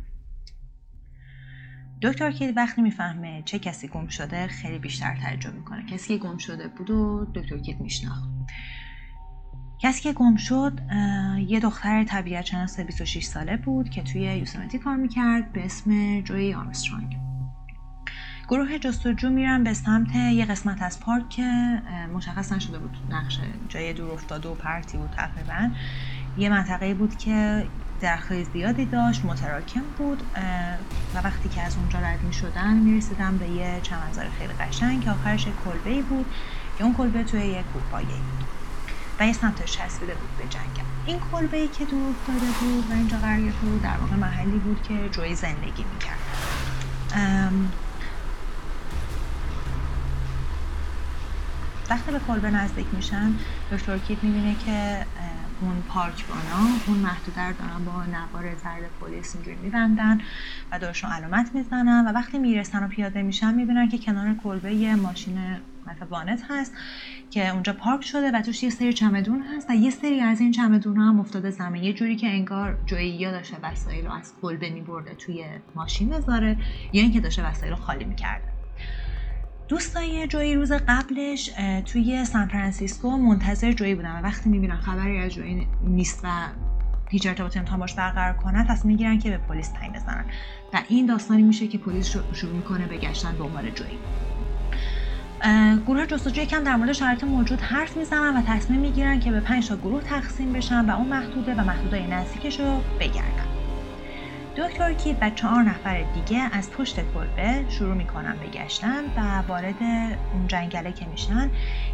[2.03, 5.87] دکتر کید وقتی می‌فهمه چه کسی گم شده خیلی بیشتر تعجب می‌کنه.
[5.87, 8.29] کسی که گم شده بود و دکتر کید میشناخت.
[9.79, 10.81] کسی که گم شد
[11.49, 16.55] یه دختر طبیعت شناس 26 ساله بود که توی یوسمتی کار می‌کرد به اسم جوی
[16.55, 17.17] آرمسترانگ.
[18.49, 21.43] گروه جستجو میرن به سمت یه قسمت از پارک که
[22.15, 25.71] مشخص نشده بود نقشه جای دور افتاده و پرتی بود تقریبا.
[26.37, 27.69] یه منطقه بود که
[28.01, 30.23] درخت زیادی داشت متراکم بود
[31.15, 33.01] و وقتی که از اونجا رد می شدن می
[33.39, 36.35] به یه چمنزار خیلی قشنگ که آخرش کلبه بود
[36.77, 38.44] که اون کلبه توی یه کوپایه بود
[39.21, 42.95] و یه سمتش چسبیده بود به جنگل این کلبه ای که دور افتاده بود و
[42.95, 46.19] اینجا قرار بود در واقع محلی بود که جوی زندگی می‌کرد.
[51.91, 53.35] وقتی به کلبه نزدیک میشن
[53.73, 55.07] دکتر کیت می‌بینه که
[55.61, 60.21] اون پارکبانا اون محدوده رو دارن با نوار زرد پلیس اینجوری میبندن
[60.73, 64.95] و دورشون علامت می‌زنن و وقتی می‌رسن و پیاده میشن می‌بینن که کنار کلبه یه
[64.95, 65.39] ماشین
[65.87, 66.73] مثل وانت هست
[67.31, 70.53] که اونجا پارک شده و توش یه سری چمدون هست و یه سری از این
[70.53, 71.85] چمدون هم افتاده زمین.
[71.85, 75.45] یه جوری که انگار یا داشته وسایل رو از کلبه میبرده توی
[75.75, 76.57] ماشین بذاره
[76.93, 78.45] یا اینکه داشته وسایل رو خالی می‌کرده.
[79.69, 81.51] دوستای جوی روز قبلش
[81.87, 86.29] توی سان فرانسیسکو منتظر جوی بودن و وقتی می‌بینن خبری از جوی نیست و
[87.09, 90.25] هیچ ارتباطی نمی‌تونن باش برقرار کنن تصمیم می‌گیرن که به پلیس زنگ بزنن.
[90.73, 93.99] و این داستانی میشه که پلیس شروع می‌کنه به گشتن دنبال جوی.
[95.87, 99.69] گروه جستجو یکم در مورد شرایط موجود حرف می‌زنن و تصمیم می‌گیرن که به پنج
[99.69, 103.45] تا گروه تقسیم بشن و اون محدوده و محدودای نزدیکش رو بگردن.
[104.57, 109.83] دکتر کیت و چهار نفر دیگه از پشت کلبه شروع می‌کنن به گشتن و وارد
[110.33, 111.51] اون جنگله که میشن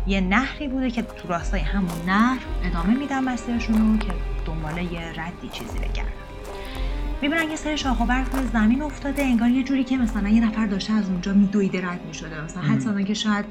[0.07, 4.13] یه نهری بوده که تو راستای همون نهر ادامه میدن مسیرشون رو که
[4.47, 6.30] دنبال یه ردی چیزی بگردن.
[7.23, 10.47] می‌بینن یه سری شاخ و برگ روی زمین افتاده انگار یه جوری که مثلا یه
[10.47, 12.45] نفر داشته از اونجا میدویده رد می‌شده.
[12.45, 13.45] مثلا حتی که شاید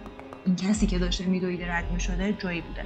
[0.45, 2.83] این کسی که داشته میدویده رد می‌شده جویی بوده.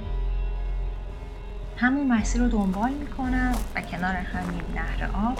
[1.76, 5.38] همون مسیر رو دنبال می‌کنن و کنار همین نهر آب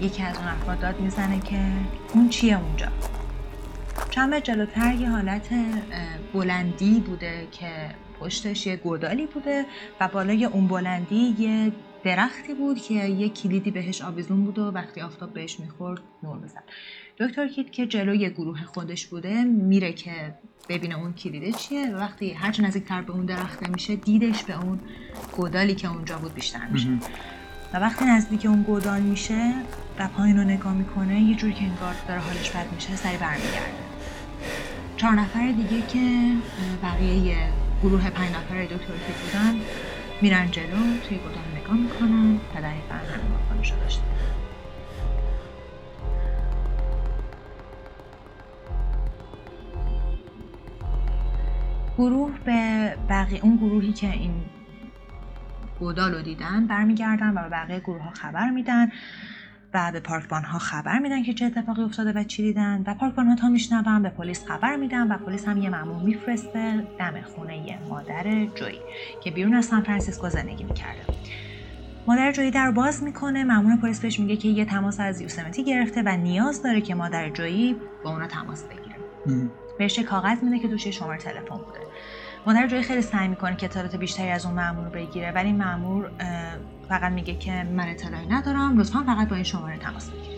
[0.00, 1.60] یکی از اون افراد داد می‌زنه که
[2.14, 2.86] اون چیه اونجا.
[4.10, 5.48] چند جلوتر یه حالت
[6.34, 7.70] بلندی بوده که
[8.20, 9.66] پشتش یه گودالی بوده
[10.00, 11.72] و بالای اون بلندی یه
[12.04, 16.64] درختی بود که یه کلیدی بهش آویزون بود و وقتی آفتاب بهش می‌خورد نور می‌زد.
[17.18, 20.34] دکتر کیت که جلوی گروه خودش بوده میره که
[20.68, 24.80] ببینه اون کلیده چیه و وقتی هرچه نزدیکتر به اون درخته میشه دیدش به اون
[25.36, 26.88] گودالی که اونجا بود بیشتر میشه.
[27.72, 29.54] و وقتی نزدیک اون گودال میشه
[29.98, 33.84] و پایین رو نگاه می‌کنه یه جوری که انگار داره حالش بد میشه سری برمیگرده.
[34.96, 36.32] چهار نفر دیگه که
[36.82, 37.48] بقیه
[37.82, 39.60] گروه پنج نفر دکتر که بودن
[40.22, 41.53] میرن جلو توی گودال.
[41.64, 44.02] نگاه می‌کنن و دقیقا همین واکنش رو داشته.
[51.98, 54.44] گروه به بقیه اون گروهی که این
[55.78, 58.92] گودال رو دیدن برمیگردن و به بقیه گروه ها خبر میدن
[59.74, 63.26] و به پارکبان ها خبر میدن که چه اتفاقی افتاده و چی دیدن و پارکبان
[63.26, 67.78] ها تا میشنون به پلیس خبر میدن و پلیس هم یه مأمور میفرسته دم خونه
[67.88, 68.78] مادر جوی
[69.20, 71.02] که بیرون از سان فرانسیسکو زندگی می‌کرده.
[72.06, 73.44] مادر جویی در باز می‌کنه.
[73.44, 77.30] مأمور پلیس بهش میگه که یه تماس از یوسمتی گرفته و نیاز داره که مادر
[77.30, 78.96] جویی با اونا تماس بگیره.
[79.78, 81.80] بهش کاغذ میده که توش شماره تلفن بوده.
[82.46, 86.10] مادر جویی خیلی سعی می‌کنه که اطلاعات بیشتری از اون مأمور بگیره ولی مأمور
[86.88, 90.34] فقط میگه که من اطلاعی ندارم لطفا فقط با این شماره تماس بگیره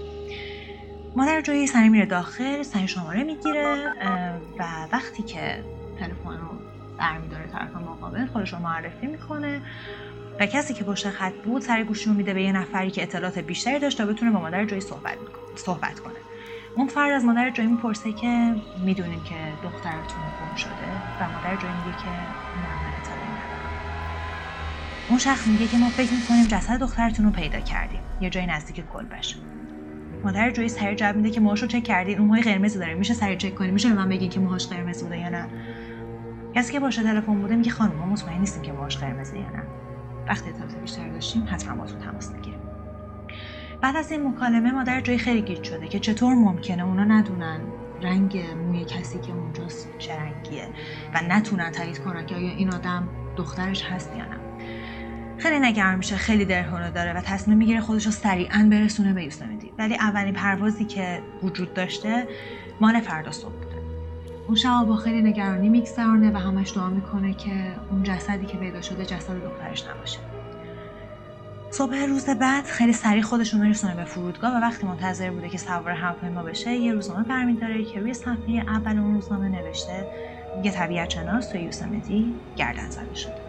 [1.17, 3.93] مادر جویی سری میره داخل سری شماره می‌گیره
[4.59, 5.65] و وقتی که
[5.99, 6.49] تلفن رو
[6.99, 9.61] برمیداره طرف مقابل خودش رو معرفی می‌کنه.
[10.41, 13.79] و کسی که پشت خط بود سری گوشی میده به یه نفری که اطلاعات بیشتری
[13.79, 15.19] داشت تا بتونه با مادر جویی صحبت,
[15.55, 16.15] صحبت کنه.
[16.77, 21.73] اون فرد از مادر جویی می‌پرسه که می‌دونیم که دخترتون گم شده و مادر جویی
[21.75, 22.11] میگه که
[22.57, 23.71] نه من اطلاعی ندارم.
[25.09, 28.01] اون شخص میگه که ما فکر می‌کنیم جسد دخترتون رو پیدا کردیم.
[28.21, 29.39] یه جای نزدیک کلبش.
[30.25, 32.95] مادر جویی سری جواب میده که موهاشو چک کردین اون موهای قرمزی داره.
[32.95, 35.49] میشه سری چک کنیم میشه من بگین که موهاش قرمز بوده یا نه؟
[36.55, 39.63] کسی که باشه تلفن بوده میگه خانم ما مطمئن نیستیم که موهاش قرمزه یا نه.
[40.29, 42.61] وقتی اطلاعات بیشتر داشتیم حتما باتون تماس می‌گیریم
[43.81, 47.61] بعد از این مکالمه مادر جوی خیلی گیج شده که چطور ممکنه اونا ندونن
[48.03, 50.69] رنگ موی کسی که اونجاست چه رنگیه
[51.15, 54.37] و نتونن تایید کنن که آیا این آدم دخترش هست یا نه.
[55.39, 59.73] خیلی نگران میشه خیلی درهورا داره و تصمیم می‌گیره خودش رو سریعا برسونه به یوسمیتی
[59.79, 62.29] ولی اولین پروازی که وجود داشته
[62.81, 63.66] مال فردا صبح
[64.47, 68.81] اون شب با خیلی نگرانی میگذرانه و همش دعا می‌کنه که اون جسدی که پیدا
[68.81, 70.19] شده جسد دخترش نباشه.
[71.71, 75.59] صبح روز بعد خیلی سریع خودش رو میرسونه به فرودگاه و وقتی منتظر بوده که
[75.59, 80.07] سوار هواپیما بشه یه روزنامه برمیداره که روی صفحه اول اون روزنامه نوشته
[80.63, 83.41] یه طبیعت شناس توی یوسمتی گردن زده شده.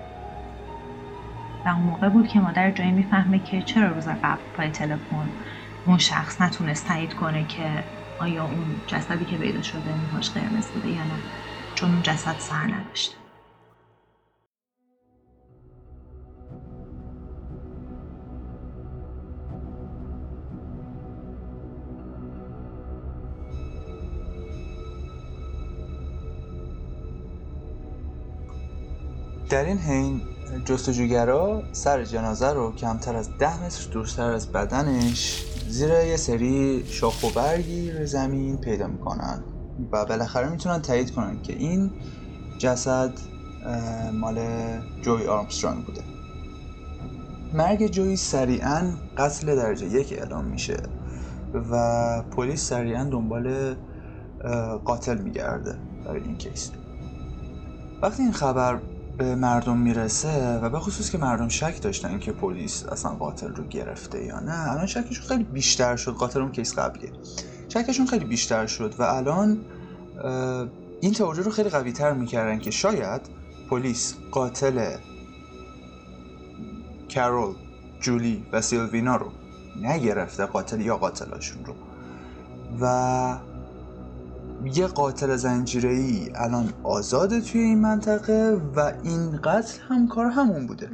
[1.65, 5.29] و اون موقع بود که مادر جایی می‌فهمه که چرا روز قبل پای تلفن
[5.85, 7.83] اون شخص نتونست تایید کنه که
[8.19, 11.19] آیا اون جسدی که پیدا شده موهاش قرمز بوده یا نه؟
[11.75, 13.15] چون اون جسد سر نداشته.
[29.49, 30.36] در این حین
[30.67, 37.23] جستجوگرا سر جنازه رو کمتر از ده متر دورتر از بدنش زیر یه سری شاخ
[37.23, 39.43] و برگی زمین پیدا می‌کنن
[39.91, 41.91] و بالاخره می‌تونن تایید کنن که این
[42.57, 43.11] جسد
[44.13, 44.39] مال
[45.01, 46.01] جوی آرمسترانگ بوده.
[47.53, 50.77] مرگ جوی سریعا قتل درجه یک اعلام میشه
[51.71, 53.75] و پلیس سریعا دنبال
[54.85, 55.75] قاتل میگرده
[56.05, 56.71] برای این case.
[58.01, 58.79] وقتی این خبر
[59.17, 63.63] به مردم می‌رسه و به خصوص که مردم شک داشتن که پلیس اصلا قاتل رو
[63.63, 66.11] گرفته یا نه الان شکشون خیلی بیشتر شد.
[66.13, 67.11] قاتل اون case قبلیه.
[67.69, 69.57] شکشون خیلی بیشتر شد و الان
[71.01, 73.21] این تئوری رو خیلی قوی تر می‌کردن که شاید
[73.69, 74.95] پلیس قاتل
[77.09, 77.55] کرول
[77.99, 79.31] جولی و سیلوینا رو
[79.81, 81.73] نگرفته قاتل یا قاتلاشون رو.
[82.81, 83.37] و
[84.65, 90.67] یه قاتل زنجیره ای الان آزاده توی این منطقه و این قتل هم کار همون
[90.67, 90.89] بوده.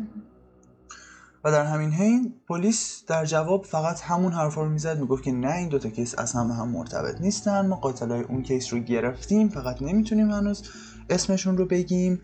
[1.43, 5.55] و در همین حین پلیس در جواب فقط همون حرفا رو می‌زد می‌گفت که نه
[5.55, 9.81] این دوتا case از هم هم مرتبط نیستن ما قاتلای اون case رو گرفتیم فقط
[9.81, 10.63] نمی‌تونیم هنوز
[11.09, 12.21] اسمشون رو بگیم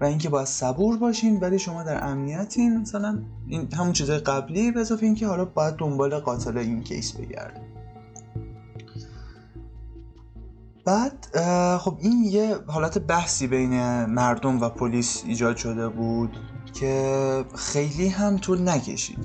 [0.00, 4.80] و اینکه باید صبور باشین ولی شما در امنیتین مثلا این همون چیزای قبلی به
[4.80, 7.73] اضافه اینکه حالا باید دنبال قاتل این case بگردیم.
[10.84, 11.26] بعد
[11.78, 16.36] خب این یه حالت بحثی بین مردم و پلیس ایجاد شده بود
[16.74, 19.18] که خیلی هم طول نکشید.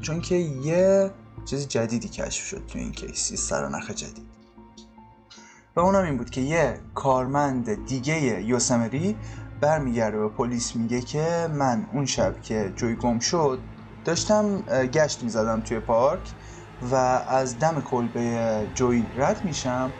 [0.00, 1.10] چون که یه
[1.44, 4.26] چیز جدیدی کشف شد تو این کیس یه سرانخ جدید.
[5.76, 9.16] و اونم این بود که یه کارمند دیگه یوسمری
[9.60, 13.58] برمیگرده به پلیس میگه که من اون شب که جوی گم شد
[14.04, 14.60] داشتم
[14.92, 16.32] گشت می‌زدم توی پارک
[16.92, 16.94] و
[17.28, 19.92] از دم کلبه جوی رد میشم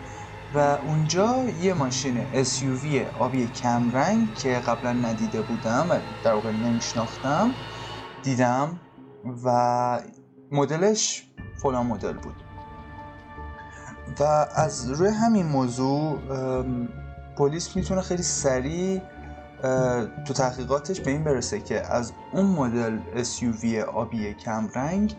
[0.55, 7.57] و اونجا یه ماشین SUV آبی کمرنگ که قبلا ندیده بودم و در واقع نمیشناختم
[8.23, 8.81] دیدم
[9.45, 10.01] و
[10.53, 11.27] مدلش
[11.63, 12.35] فلان مدل بود.
[14.21, 14.23] و
[14.55, 16.19] از روی همین موضوع
[17.39, 19.03] پلیس می‌تونه خیلی سریع
[20.27, 25.17] تو تحقیقاتش به این برسه که از اون مدل SUV آبی کمرنگ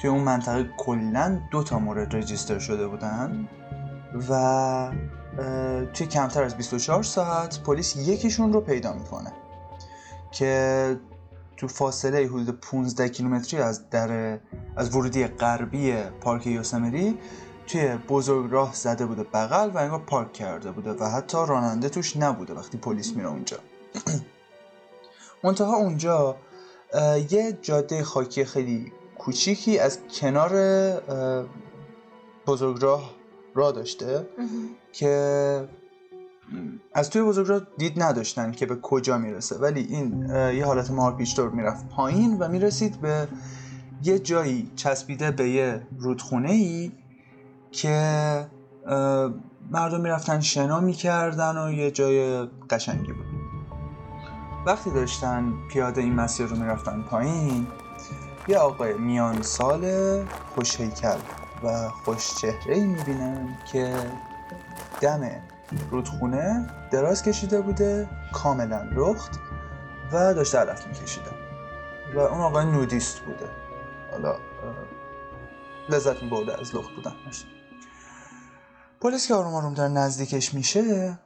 [0.00, 3.48] توی اون منطقه کلا دو تا مورد رجیستر شده بودن.
[4.30, 4.92] و
[5.94, 9.32] توی کمتر از 24 ساعت پلیس یکیشون رو پیدا می‌کنه
[10.30, 10.96] که
[11.56, 14.38] تو فاصله حدود 15 کیلومتری از در
[14.76, 17.18] از ورودی غربی پارک یوسمری
[17.66, 22.16] توی بزرگ راه زده بوده بغل و انگار پارک کرده بوده و حتی راننده توش
[22.16, 23.56] نبوده وقتی پلیس میره اونجا.
[25.44, 26.36] منتها اونجا
[27.30, 30.52] یه جاده خاکی خیلی کوچیکی از کنار
[32.46, 33.19] بزرگراه
[33.54, 34.26] راه داشته
[34.92, 35.68] که
[36.94, 39.58] از توی بزرگراه دید نداشتن که به کجا می‌رسه.
[39.58, 43.28] ولی این یه حالت مار پیشتر می‌رفت پایین و می‌رسید به
[44.02, 46.92] یه جایی چسبیده به یه رودخونه ای
[47.72, 48.46] که
[49.70, 53.26] مردم می‌رفتن شنا می‌کردن و یه جای قشنگی بود.
[54.66, 57.66] وقتی داشتن پیاده این مسیر رو می‌رفتن پایین
[58.48, 59.84] یه آقای میان سال
[60.54, 61.18] خوش هیکل
[61.64, 63.94] و خوش چهره ای می‌بینن که
[65.00, 65.30] دم
[65.90, 69.38] رودخونه دراز کشیده بوده کاملا لخت
[70.12, 71.30] و داشته علف میکشیده.
[72.14, 73.50] و اون آقای نودیست بوده.
[74.10, 74.36] حالا
[75.88, 77.12] لذت میبرده از لخت بودن
[79.00, 81.18] پلیس که آروم آروم در نزدیکش میشه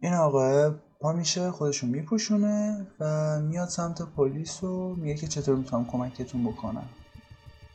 [0.00, 5.84] این آقای پا میشه خودشون میپوشونه و میاد سمت پلیس و میگه که چطور می‌تونم
[5.84, 6.88] کمکتون بکنم.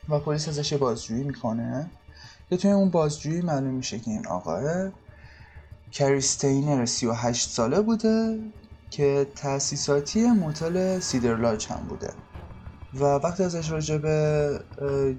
[0.09, 1.91] و پلیس ازش بازجویی می‌کنه.
[2.49, 4.91] که توی اون بازجویی معلوم میشه که این آقای
[5.91, 8.39] کریستینر 38 ساله بوده
[8.89, 12.13] که تأسیساتی موتل سیدرلاج هم بوده.
[12.93, 14.59] و وقتی ازش راجع به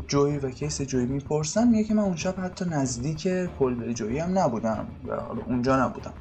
[0.09, 4.39] جوی و کیس جوی می‌پرسن میگه که من اون شب حتی نزدیک کلبه جوی هم
[4.39, 6.15] نبودم و حالا اونجا نبودم.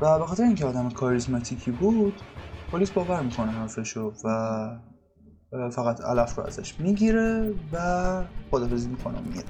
[0.00, 2.22] و به خاطر اینکه آدم کاریزماتیکی بود
[2.72, 4.28] پلیس باور می‌کنه حرفشو و
[5.50, 9.44] فقط علف رو ازش می‌گیره و خدافزی می‌کنه میره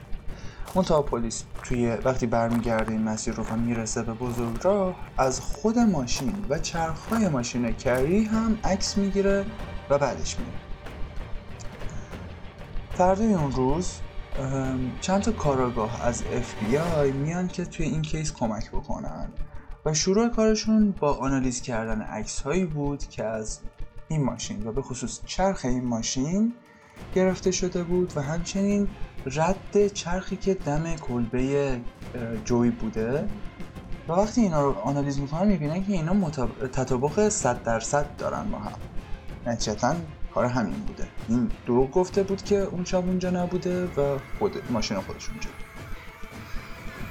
[0.85, 5.79] تا پلیس توی وقتی برمیگرده این مسیر رو و می‌رسه به بزرگ راه از خود
[5.79, 9.45] ماشین و چرخهای ماشین کری هم عکس می‌گیره
[9.91, 10.53] و بعدش میره.
[12.91, 13.93] فردای اون روز
[15.01, 19.29] چند تا کاراگاه از FBI میان که توی این کیس کمک بکنن.
[19.85, 23.61] و شروع کارشون با آنالیز کردن عکس هایی بود که از
[24.09, 26.53] این ماشین و به خصوص چرخ این ماشین
[27.15, 28.89] گرفته شده بود و همچنین
[29.27, 31.81] رد چرخی که دم کلبه
[32.45, 33.29] جوی بوده.
[34.09, 36.31] و وقتی اینا رو آنالیز می‌کنن می‌بینن که اینا
[36.73, 38.73] تطابق 100 درصد دارن با هم.
[39.47, 39.95] نتیجتا
[40.35, 41.09] کار همین بوده.
[41.29, 45.51] این دروغ گفته بود که اون شب اونجا نبوده و خود ماشین خودش اونجا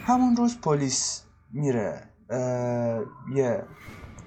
[0.06, 2.04] همون روز پلیس میره
[3.36, 3.64] یه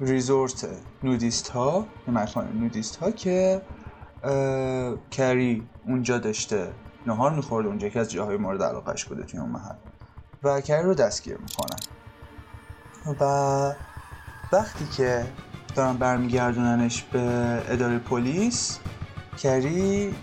[0.01, 0.69] ریزورت
[1.03, 3.63] نودیست ها یه مکان نودیست ها که
[5.11, 6.73] کری اونجا داشته
[7.07, 9.75] نهار میخورده اونجا که از جاهای مورد علاقش بوده توی اون محل
[10.43, 11.79] و کری رو دستگیر می‌کنن.
[13.21, 13.75] و
[14.53, 15.27] وقتی که
[15.75, 17.21] دارن برمیگردوننش به
[17.69, 18.79] اداره پلیس
[19.39, 20.15] کری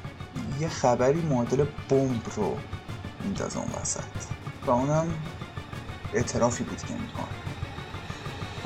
[0.60, 2.58] یه خبری معادل بمب رو
[3.24, 4.02] میندازه اون وسط
[4.66, 5.08] و اونم
[6.14, 7.47] اعترافی بود که می‌کنه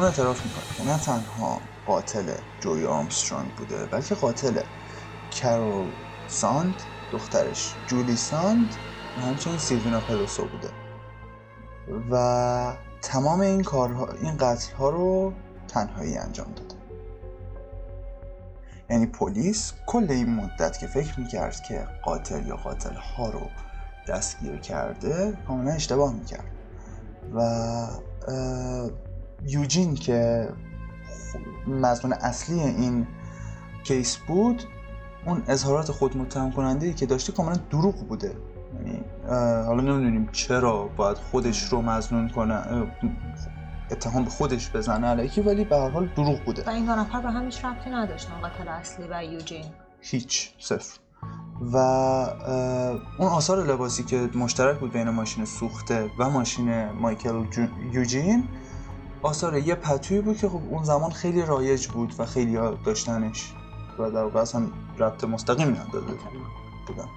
[0.01, 0.63] اون اعتراف می‌کنه.
[0.77, 4.61] که نه تنها قاتل جوی آرمسترانگ بوده بلکه قاتل
[5.31, 5.93] کرول
[6.27, 8.75] ساند دخترش جولی ساند
[9.17, 10.69] و همچنین سیلوینا پلوسو بوده.
[12.11, 15.33] و تمام این کارها این قتل ها رو
[15.67, 16.75] تنهایی انجام داده.
[18.89, 23.49] یعنی پلیس کل این مدت که فکر می‌کرد که قاتل یا قاتل ها رو
[24.07, 26.51] دستگیر کرده کاملا اشتباه می‌کرد.
[27.35, 27.41] و
[29.47, 30.49] یوجین که
[31.67, 33.07] مضمون اصلی این
[33.83, 34.63] کیس بود
[35.25, 38.35] اون اظهارات خود متهم کننده که داشته کاملا دروغ بوده.
[38.75, 39.03] یعنی
[39.65, 42.87] حالا نمی‌دونیم چرا باید خودش رو مزنون کنه
[43.91, 46.63] اتهام به خودش بزنه علیکی ولی به هر حال دروغ بوده.
[46.65, 49.65] و این دو نفر به هم هیچ ربطی نداشتن قاتل اصلی و یوجین.
[50.01, 50.99] هیچ صفر.
[51.73, 51.77] و
[53.19, 57.45] اون آثار لباسی که مشترک بود بین ماشین سوخته و ماشین مایکل
[57.91, 58.43] یوجین
[59.21, 63.53] آثار یه پتویی بود که خب اون زمان خیلی رایج بود و خیلی ها داشتنش
[63.99, 64.67] و در واقع اصلا
[64.97, 66.13] ربط مستقیم نداده
[66.87, 67.07] بودن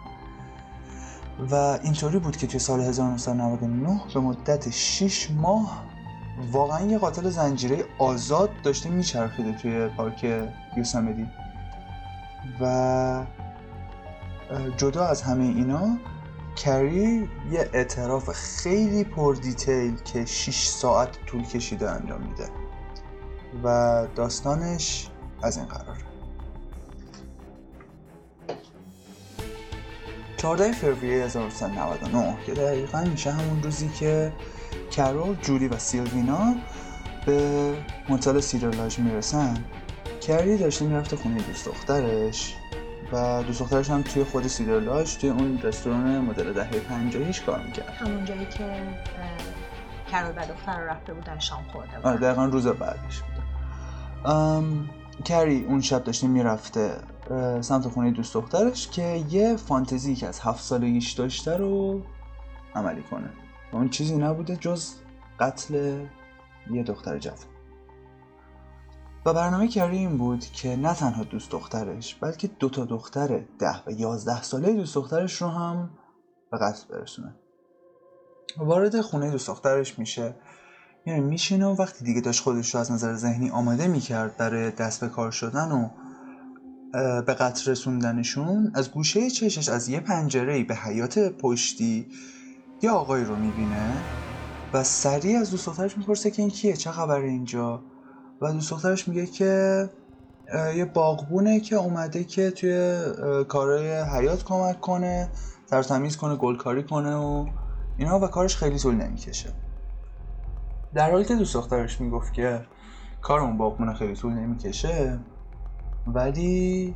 [1.50, 5.82] و اینطوری بود که توی سال 1999 به مدت 6 ماه
[6.52, 10.26] واقعا یه قاتل زنجیره آزاد داشته میچرخیده توی پارک
[10.76, 11.26] یوسمدی.
[12.60, 13.24] و
[14.76, 15.96] جدا از همه اینا
[16.56, 22.48] کری یه اعتراف خیلی پر دیتیل که 6 ساعت طول کشیده انجام میده.
[23.64, 25.08] و داستانش
[25.42, 26.00] از این قراره
[30.36, 34.32] 14 فوریه 1999 که دقیقا میشه همون روزی که
[34.90, 36.54] کرول، جولی و سیلوینا
[37.26, 37.72] به
[38.08, 39.64] موتل سیدرلاج می‌رسن.
[40.20, 42.56] کری داشته می‌رفته خونه دوست دخترش.
[43.12, 47.88] و دوست دخترش هم توی خود سیدرلاج توی اون رستوران مدل دهه پنجاهیش کار می‌کرد.
[47.88, 48.76] همون جایی که
[50.10, 53.44] کرول و دختر رفته بودن شام خورده آره بود دقیقا روز بعدش بود.
[55.24, 56.96] کری اون شب داشته می‌رفته
[57.60, 62.02] سمت خونه دوست دخترش که یه فانتزی که از هفت سالگیش داشته رو
[62.74, 63.30] عملی کنه.
[63.72, 64.92] اون چیزی نبوده جز
[65.40, 66.04] قتل
[66.70, 67.38] یه دختر جوان.
[69.26, 73.82] و برنامه کری این بود که نه تنها دوست دخترش بلکه دو تا دختر ده
[73.86, 75.90] و یازده ساله دوست دخترش رو هم
[76.50, 77.34] به قتل برسونه.
[78.58, 80.34] وارد خونه دوست دخترش میشه.
[81.06, 85.00] یعنی میشینه و وقتی دیگه داشت خودش رو از نظر ذهنی آماده می‌کرد برای دست
[85.00, 85.88] به کار شدن و
[87.22, 92.06] به قتل رسوندنشون از گوشه چشش از یه پنجره به حیات پشتی
[92.82, 93.92] یه آقایی رو می‌بینه
[94.72, 97.82] و سریع از دوست دخترش می‌پرسه که این کیه چه خبره اینجا؟
[98.40, 99.90] و دوست دخترش میگه که
[100.76, 102.98] یه باغبونه که اومده که توی
[103.48, 105.28] کارهای حیات کمک کنه
[105.70, 107.46] تر تمیز کنه گلکاری کنه و
[107.96, 109.52] اینا و کارش خیلی طول نمی‌کشه.
[110.94, 112.66] در حالی که دوست دخترش می‌گفت که
[113.22, 115.18] کار اون باغبونه خیلی طول نمی‌کشه
[116.06, 116.94] ولی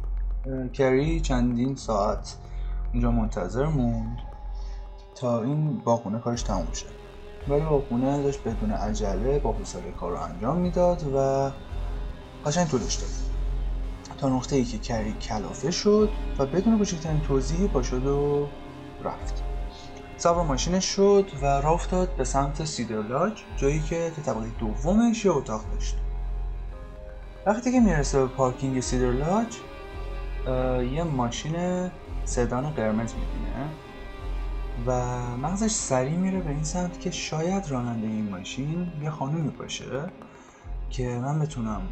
[0.73, 2.37] کری چندین ساعت
[2.93, 4.19] اونجا منتظر موند
[5.15, 6.87] تا این باغبونه کارش تموم شه.
[7.49, 11.51] ولی باغبونه داشت بدون عجله با حوصله کار رو انجام می‌داد و
[12.47, 13.11] قشنگ طولش داد.
[14.19, 18.47] تا نقطه ای که کری کلافه شد و بدون کوچکترین توضیحی پا شد و
[19.05, 19.43] رفت.
[20.17, 25.33] سوار ماشینش شد و راه افتاد به سمت سیدرلاج جایی که تو طبقه دومش یه
[25.33, 25.97] اتاق داشت.
[27.47, 29.57] وقتی که می‌رسه به پارکینگ سیدرلاج
[30.93, 31.91] یه ماشین
[32.25, 33.69] سدان قرمز می‌بینه.
[34.87, 34.93] و
[35.37, 40.11] مغزش سریع میره به این سمت که شاید راننده این ماشین یه خانومی باشه
[40.91, 41.83] که من بتونم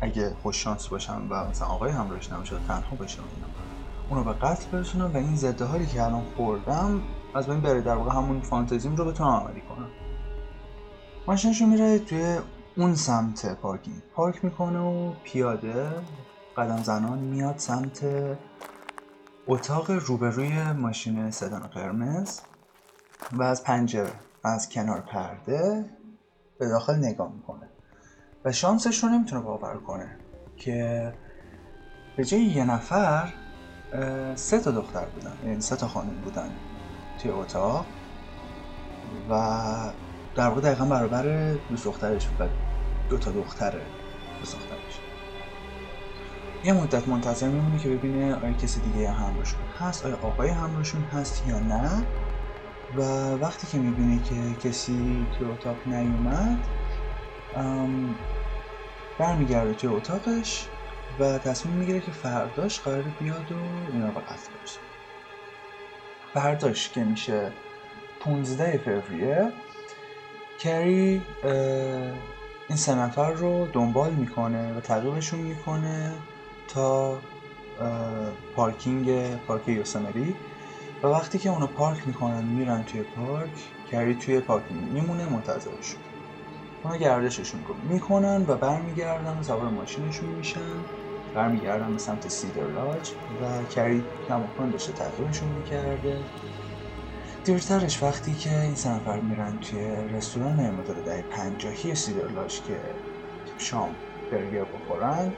[0.00, 3.48] اگه خوش شانس باشم و مثلا آقای همراهش نباشه و تنها اینا
[4.10, 7.02] اونو به قتل برسونم و این ضد حالی که الان خوردم
[7.34, 7.80] از بین بره.
[7.80, 9.88] در واقع همون فانتزیم رو بتونم عملی کنم.
[11.26, 12.38] ماشینشو میره توی
[12.76, 13.96] اون سمت پارکینگ.
[14.14, 15.90] پارک می‌کنه و پیاده
[16.56, 18.04] قدم زنان میاد سمت
[19.50, 22.40] اتاق روبروی ماشین سدان قرمز
[23.32, 24.12] و از پنجره
[24.44, 25.84] از کنار پرده
[26.58, 27.68] به داخل نگاه می‌کنه.
[28.44, 30.16] و شانسش رو نمی‌تونه باور کنه
[30.56, 31.12] که
[32.16, 33.32] به جای یه نفر
[34.34, 36.50] سه تا دختر بودن یعنی سه تا خانم بودن
[37.22, 37.86] توی اتاق
[39.30, 39.92] و
[40.34, 42.46] در واقع دقیقا برابر دوست دخترش و
[43.10, 43.74] دو تا دختر
[44.40, 44.77] دوست دخترش
[46.64, 51.46] یه مدت منتظر میمونه که ببینه آیا کسی دیگه همراهشون هست آیا آقای همراهشون هست
[51.46, 52.06] یا نه؟
[52.96, 53.02] و
[53.34, 56.58] وقتی که می‌بینه که کسی توی اتاق نیومد
[59.18, 60.68] برمیگرده توی اتاقش
[61.18, 63.56] و تصمیم می‌گیره که فرداش قرار بیاد و
[63.92, 64.86] اینا رو قتل برسونه
[66.34, 67.52] فرداش که میشه
[68.20, 69.52] 15 فوریه
[70.60, 71.22] کری
[72.68, 76.12] این سه نفر رو دنبال می‌کنه و تعقیبشون می‌کنه.
[76.68, 77.18] تا
[78.56, 80.34] پارکینگ پارک یوسمری
[81.02, 83.50] و وقتی که اونو پارک می‌کنن میرن توی پارک
[83.90, 86.00] کری توی پارکینگ میمونه منتظرشون
[86.84, 90.84] اونا گردششون می‌کنن و برمیگردن و سوار ماشینشون میشن.
[91.34, 93.12] برمیگردن به سمت سیدرلاج
[93.42, 96.20] و کری کماکان داشته تعقیبشون می‌کرده.
[97.44, 102.80] دیرترش وقتی که این سه نفر میرن توی رستوران مدل دهه پنجاهی سیدرلاج که
[103.58, 103.96] شام
[104.30, 105.32] برگر بخورن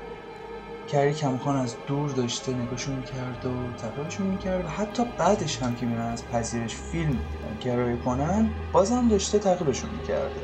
[0.92, 5.86] کری کماکان از دور داشته نگاهشون می‌کرد و تعقیبشون می‌کرد و حتی بعدش هم که
[5.86, 7.18] میرن از پذیرش فیلم
[7.60, 10.40] گرایی کنن بازم داشته تعقیبشون می‌کرده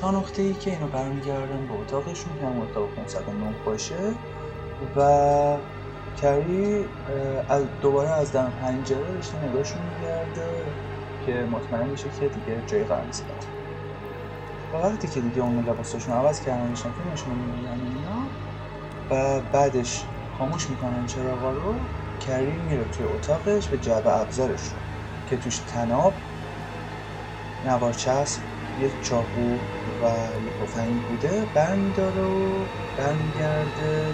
[0.00, 4.14] تا نقطه ای که اینو برمیگردن به اتاقشون که هم اتاق 509 باشه.
[4.96, 5.56] و
[6.16, 6.84] کری
[7.82, 10.48] دوباره از در پنجره داشته نگاهشون میگرده
[11.26, 13.24] که مطمئن بشه که دیگه جای قرار نیست
[14.72, 18.45] و وقتی که دیگه اون لباساشون عوض کردن داشتن فیلمشون رو می‌بینن اینا
[19.10, 20.06] و بعدش
[20.38, 21.74] خاموش می‌کنن چراغا رو
[22.20, 24.78] کری میره توی اتاقش به جعبه ابزارش رو
[25.26, 26.14] که توش تناب
[27.64, 28.42] نوار چسب
[28.76, 29.58] یه چاقو
[30.00, 34.12] و یه تفنگ بوده برمیداره و برمیگرده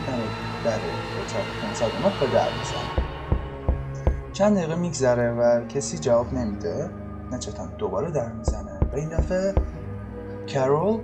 [0.62, 0.80] در
[1.16, 1.46] اتاق.
[1.60, 2.50] 509 به در
[4.32, 6.90] چند دقیقه میگذره و کسی جواب نمیده.
[7.32, 8.78] نچتان دوباره در می‌زنه.
[8.92, 9.54] و این دفعه
[10.46, 11.00] کرول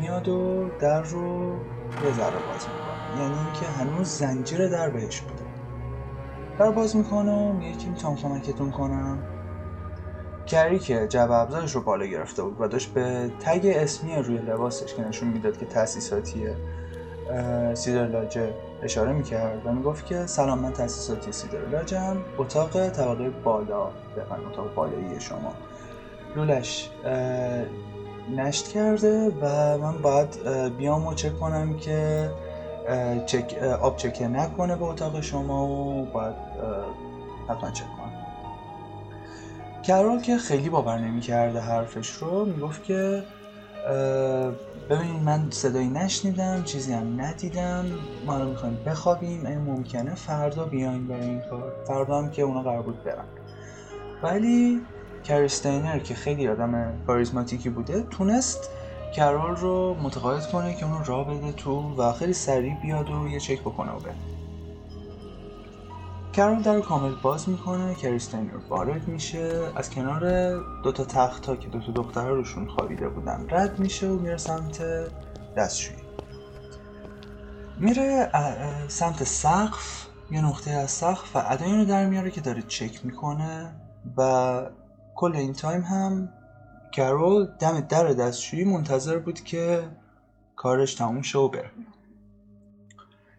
[0.00, 1.56] میاد و در رو
[2.00, 3.22] یه ذره باز می‌کنه.
[3.22, 5.42] یعنی اینکه هنوز زنجیر در بهش بوده.
[6.58, 9.18] در باز می‌کنه و میگه که می‌تونم کمکتون کنم.
[10.46, 14.94] کری که جبه ابزارش رو بالا گرفته بود و داشت به تگ اسمی روی لباسش
[14.94, 16.56] که نشون می‌داد که تاسیساتیه
[17.74, 22.16] سیدرلاجه اشاره می‌کرد و می‌گفت که سلام من تاسیساتی سیدرلاجم.
[22.38, 23.86] اتاق طبقه بالا
[24.16, 25.52] بفرم اتاق بالایی شما.
[26.36, 26.90] لولش
[28.36, 32.30] نشت کرده و من باید بیام و چک کنم که
[33.26, 36.34] چک آب چکه نکنه به اتاق شما و باید
[37.48, 38.12] حتما چک کنم.
[39.82, 43.22] کرول که خیلی باور نمی‌کرده حرفش رو می‌گفت که
[44.90, 47.84] ببینید من صدایی نشنیدم چیزی هم ندیدم
[48.26, 51.72] ما رو می‌خوایم بخوابیم این ممکنه فردا بیاین برای این کار.
[51.86, 53.24] فردا هم که اونا قرار بود برن.
[54.22, 54.80] ولی
[55.24, 58.70] کریستینر که خیلی آدم کاریزماتیکی بوده تونست
[59.16, 63.40] کرول رو متقاعد کنه که اونو را بده تو و خیلی سریع بیاد و یه
[63.40, 64.14] چک بکنه و بره.
[66.32, 70.52] کرول در کامل باز می‌کنه کریستینر وارد میشه از کنار
[70.82, 74.82] دوتا تخت که دوتا دختر روشون خوابیده بودن رد میشه و میره سمت
[75.56, 76.02] دستشویی.
[77.78, 78.30] میره
[78.88, 83.72] سمت سقف یه نقطه از سقف و ادای رو در میاره که داره چک می‌کنه
[84.16, 84.62] و
[85.14, 86.28] کل این تایم هم
[86.92, 89.82] کرول دم در دستشویی منتظر بود که
[90.56, 91.70] کارش تموم شه و بره.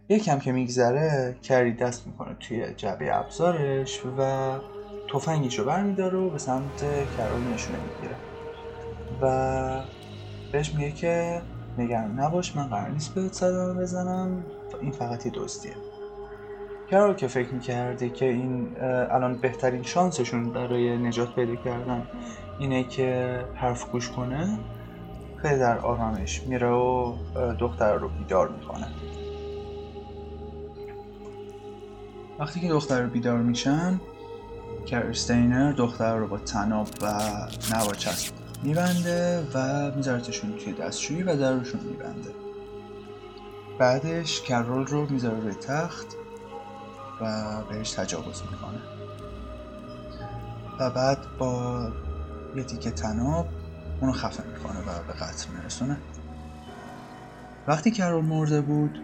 [0.09, 4.59] یکم که میگذره کری دست می‌کنه توی جبه ابزارش و
[5.13, 8.15] تفنگش رو برمیداره و به سمت کرول نشونه می‌گیره.
[9.21, 9.83] و
[10.51, 11.41] بهش میگه که
[11.77, 14.45] نگران نباش من قرار نیست بهت صدمه بزنم.
[14.81, 15.75] این فقط یه دزدیه
[16.93, 18.67] کرول که فکر می‌کرده که این
[19.11, 22.07] الان بهترین شانسشون برای نجات پیدا کردن
[22.59, 24.59] اینه که حرف گوش کنه
[25.37, 27.13] خیلی در آرامش میره و
[27.59, 28.87] دختر رو بیدار می‌کنه.
[32.39, 33.99] وقتی که دختر رو بیدار میشن
[34.85, 37.13] کرستینر دختر رو با تناب و
[37.75, 38.33] نواچسب
[38.63, 42.29] میبنده و میذارتشون توی دستشویی و درشون میبنده.
[43.79, 46.15] بعدش کرول رو می‌ذاره روی تخت
[47.21, 48.79] و بهش تجاوز می‌کنه.
[50.79, 51.87] و بعد با
[52.55, 53.47] یه تیکه تناب
[54.01, 55.97] اونو خفه می‌کنه و به قتل میرسونه.
[57.67, 58.99] وقتی کرول مرده بود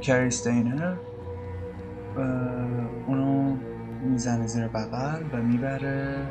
[0.00, 0.96] کریستینر
[3.06, 3.56] اونو
[4.02, 6.26] می‌زنه زیر بغل و می‌بره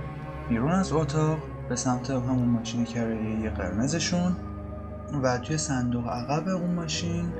[0.50, 1.38] بیرون از اتاق
[1.70, 4.36] به سمت همون ماشین کرایه قرمزشون
[5.24, 7.34] و توی صندوق عقب اون ماشین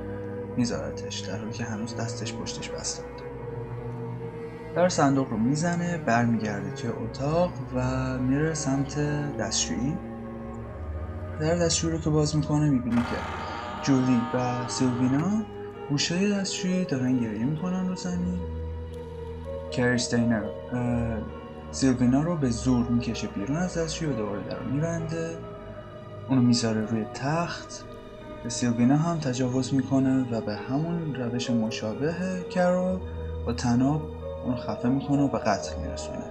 [0.56, 3.22] میذارتش در حالی که هنوز دستش پشتش بسته بود.
[4.74, 8.98] در صندوق رو می‌زنه برمیگرده توی اتاق و میره سمت
[9.36, 9.98] دستشویی.
[11.40, 13.22] در دستشویی رو که باز می‌کنه می‌بینی که
[13.80, 15.42] جولی و سیلوینا
[15.88, 18.40] گوشه دستشویی دارن گریه می‌کنن رو زمین.
[19.70, 20.48] کریستینر
[21.70, 25.30] سیلوینا رو به زور می‌کشه بیرون از دستشویی و دوباره در رو میبنده.
[26.28, 27.84] اونو می‌ذاره روی تخت.
[28.42, 32.14] به سیلوینا هم تجاوز می‌کنه و به همون روش مشابه
[32.50, 33.00] کرو
[33.46, 34.02] با تناب
[34.44, 36.24] اونو خفه می‌کنه و به قتل میرسونه.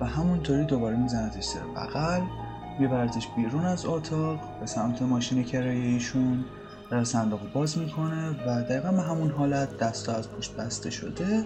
[0.00, 2.20] و همونطوری دوباره میزندش زیر بغل
[2.78, 6.44] میبردش بیرون از اتاق به سمت ماشین کرایه ایشون
[6.90, 11.44] در صندوق باز می‌کنه و دقیقا به همون حالت دستا از پشت بسته شده.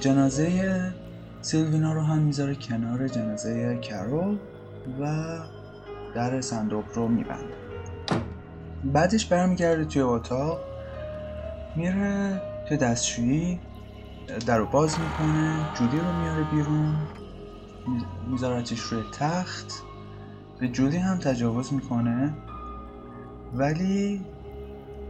[0.00, 0.92] جنازه
[1.40, 4.38] سیلوینا رو هم می‌ذاره کنار جنازه کرول
[5.00, 5.38] و
[6.14, 7.67] در صندوق رو میبنده.
[8.84, 10.60] بعدش برمیگرده توی اتاق
[11.76, 13.60] میره توی دستشویی
[14.46, 17.08] در رو باز می‌کنه جودی رو میاره بیرون
[18.28, 19.72] میذارتش روی تخت
[20.60, 22.36] به جودی هم تجاوز می‌کنه.
[23.52, 24.26] ولی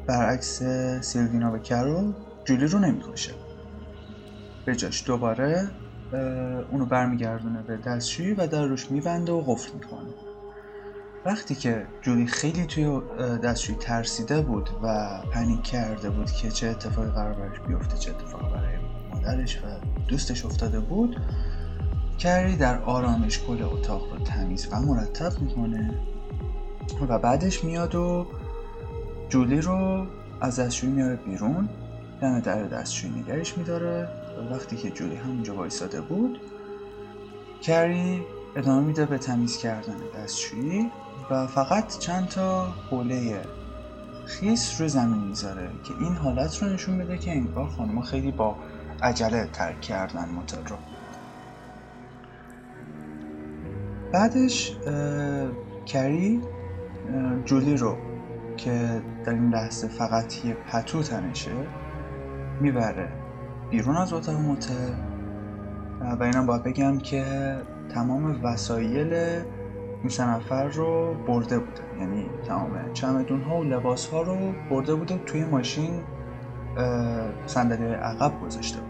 [0.06, 0.62] برعکس
[1.00, 2.12] سیلوینا و کرول
[2.44, 3.34] جولی رو نمی‌کشه.
[4.64, 5.70] به جاش دوباره
[6.70, 10.27] اونو برمیگردونه به دستشویی و در روش میبنده و قفل می‌کنه.
[11.28, 17.10] وقتی که جولی خیلی توی دستشویی ترسیده بود و پنیک کرده بود که چه اتفاقی
[17.10, 18.76] قرار برش بیفته چه اتفاقی برای
[19.10, 19.60] مادرش و
[20.08, 21.16] دوستش افتاده بود
[22.18, 25.94] کری در آرامش کل اتاق رو تمیز و مرتب می‌کنه
[27.08, 28.26] و بعدش میاد و
[29.28, 30.06] جولی رو
[30.40, 31.68] از دستشویی میاره بیرون
[32.20, 34.08] دم در دستشویی نگرش میداره
[34.50, 36.40] وقتی که جولی همونجا وایساده بود
[37.62, 38.22] کری
[38.58, 40.90] ادامه میده به تمیز کردن دستشویی
[41.30, 43.40] و فقط چند تا حوله
[44.26, 48.56] خیس روی زمین می‌ذاره که این حالت رو نشون بده که انگار خانمها خیلی با
[49.02, 50.76] عجله ترک کردن موتل رو.
[54.12, 54.76] بعدش
[55.86, 56.42] کری
[57.44, 57.96] جولی رو
[58.56, 61.66] که در این لحظه فقط یه پتو تنشه
[62.60, 63.08] می‌بره
[63.70, 64.92] بیرون از اتاق موتل
[66.20, 67.24] و اینم باید بگم که
[67.94, 69.14] تمام وسایل
[70.00, 71.82] این سه نفر رو برده بوده.
[72.00, 74.36] یعنی تمام چمدون ها و لباس ها رو
[74.70, 76.02] برده بوده توی ماشین
[77.46, 78.88] صندلی عقب گذاشته بود.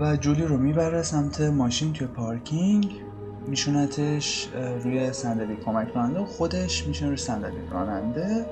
[0.00, 3.02] و جولی رو می‌بره سمت ماشین توی پارکینگ
[3.46, 4.48] میشونتش
[4.84, 8.46] روی صندلی کمک راننده خودش میشونه روی صندلی راننده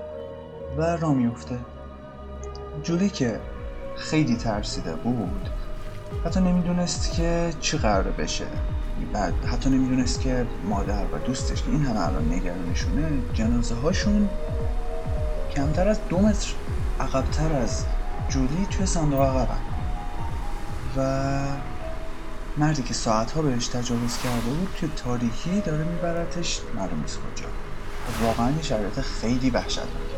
[0.79, 1.59] و را میفته
[2.83, 3.41] جولی که
[3.97, 5.51] خیلی ترسیده بود
[6.25, 8.47] حتی نمی‌دونست که چی قراره بشه.
[9.13, 14.29] بعد حتی نمی‌دونست که مادر و دوستش که این همه الان نگرانشونه جنازه هاشون
[15.55, 16.53] کمتر از دو متر
[17.01, 17.85] عقبتر از
[18.29, 19.59] جولی توی صندوق عقبن.
[20.97, 21.47] و
[22.57, 27.47] مردی که ساعتها بهش تجاوز کرده بود توی تاریکی داره میبرتش معلوم نیست کجا.
[28.27, 30.16] واقعا یه شرایط خیلی وحشتناکه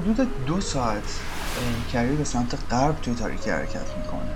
[0.00, 1.20] حدود دو ساعت
[1.92, 4.34] کری به سمت غرب توی تاریکی حرکت می‌کنه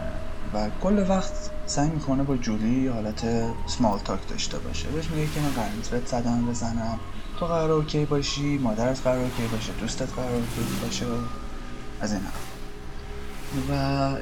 [0.55, 1.33] و کل وقت
[1.67, 3.27] سعی می‌کنه با جولی حالت
[3.67, 4.89] small talk داشته باشه.
[4.89, 7.01] بهش میگه که من قرار زدن بزنم.
[7.39, 11.07] تو قراره okay باشی مادرت قراره okay باشه دوستت قراره okay باشه
[12.01, 12.23] از این
[13.71, 13.73] و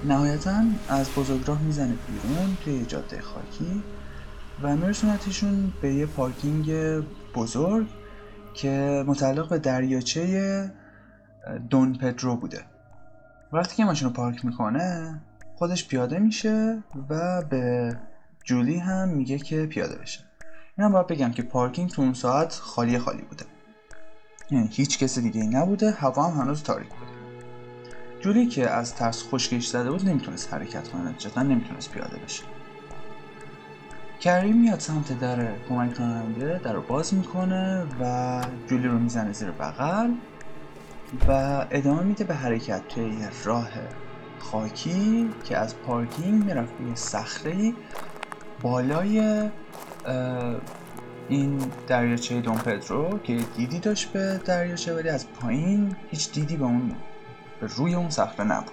[0.05, 3.83] نهایتا از بزرگراه می‌زنه بیرون توی جاده خاکی
[4.63, 6.73] و میرسونتشون به یه پارکینگ
[7.35, 7.87] بزرگ
[8.55, 10.73] که متعلق به دریاچه
[11.71, 12.65] دون پدرو بوده.
[13.53, 15.21] وقتی که ماشین رو پارک می‌کنه
[15.55, 17.97] خودش پیاده میشه و به
[18.45, 20.21] جولی هم میگه که پیاده بشه.
[20.79, 23.45] این هم باید بگم که پارکینگ تو اون ساعت خالی خالی بوده.
[24.51, 27.13] یعنی هیچ کس دیگه نبوده هوا هم هنوز تاریک بوده.
[28.21, 32.45] جولی که از ترس خشکش زده بود نمی‌تونست حرکت کنه جدا نمی‌تونست پیاده بشه.
[34.21, 39.51] کریم میاد سمت در کمک راننده در رو باز می‌کنه و جولی رو می‌زنه زیر
[39.51, 40.11] بغل.
[41.29, 43.69] و ادامه میده به حرکت توی راه
[44.39, 47.73] خاکی که از پارکینگ می‌رفت به صخره
[48.63, 49.49] بالای
[51.29, 56.65] این دریاچه دون پدرو که دیدی داشت به دریاچه ولی از پایین هیچ دیدی به
[56.65, 56.95] اون
[57.61, 58.73] به روی اون صخره نبود.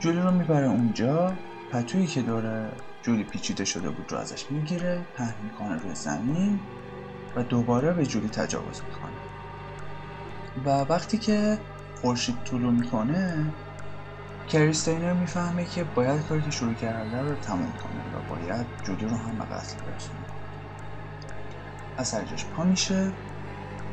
[0.00, 1.32] جولی رو می‌بره اونجا.
[1.72, 2.68] پتویی که داره
[3.02, 6.60] جولی پیچیده شده بود رو ازش می‌گیره پهن می‌کنه روی زمین
[7.36, 9.09] و دوباره به جولی تجاوز می‌کنه.
[10.56, 11.58] و وقتی که
[12.00, 13.54] خورشید طولو می‌کنه
[14.46, 19.16] کریستینر می‌فهمه که باید کاری که شروع کرده رو تموم کنه و باید جولی رو
[19.16, 20.26] هم به قتل برسونه.
[21.96, 23.12] از سرجاش پا میشه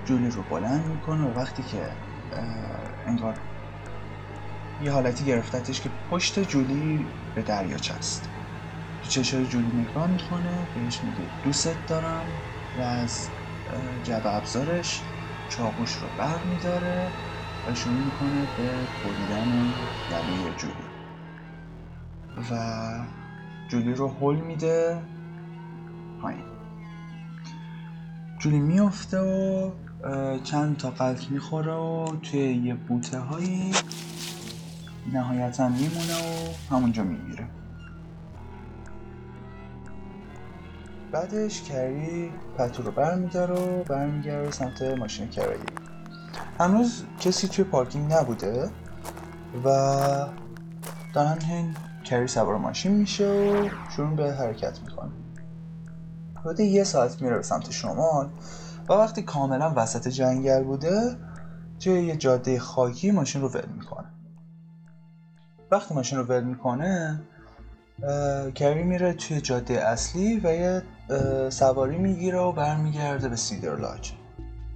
[0.05, 1.97] جولی رو بلند می‌کنه و وقتی که
[3.05, 3.39] انگار
[4.79, 8.29] یه حالتی گرفتتش که پشت جولی به دریاچه است
[9.01, 12.41] تو چشای جولی نگاه می‌کنه بهش میگه دوستت دارم
[12.75, 13.29] و از
[14.03, 15.05] جب ابزارش
[15.49, 17.11] چاقوش رو بر میداره
[17.65, 19.73] و شروع می‌کنه به بریدن
[20.09, 20.73] گلوی جولی.
[22.51, 22.55] و
[23.69, 25.01] جولی رو هل میده
[26.21, 26.43] پایین.
[28.39, 29.71] جولی میفته و
[30.43, 33.71] چند تا قلط می‌خوره و توی یه بوته هایی
[35.13, 37.47] نهایتا میمونه و همونجا می‌گیره.
[41.11, 45.59] بعدش کری پتو رو برمیداره و برمیگرده سمت ماشین کرایی.
[46.59, 48.69] هنوز کسی توی پارکینگ نبوده
[49.65, 49.69] و
[51.13, 55.11] دارن هین کری سوار ماشین میشه و شروع به حرکت می‌کنه.
[56.39, 58.29] حدود یه ساعت میره به سمت شمال
[58.89, 61.17] و وقتی کاملا وسط جنگل بوده
[61.79, 64.07] توی یه جاده خاکی ماشین رو ول می‌کنه.
[65.71, 67.21] وقتی ماشین رو ول می‌کنه
[68.55, 70.83] کری میره توی جاده اصلی و یه
[71.49, 74.11] سواری می‌گیره و برمیگرده به سیدر لاج.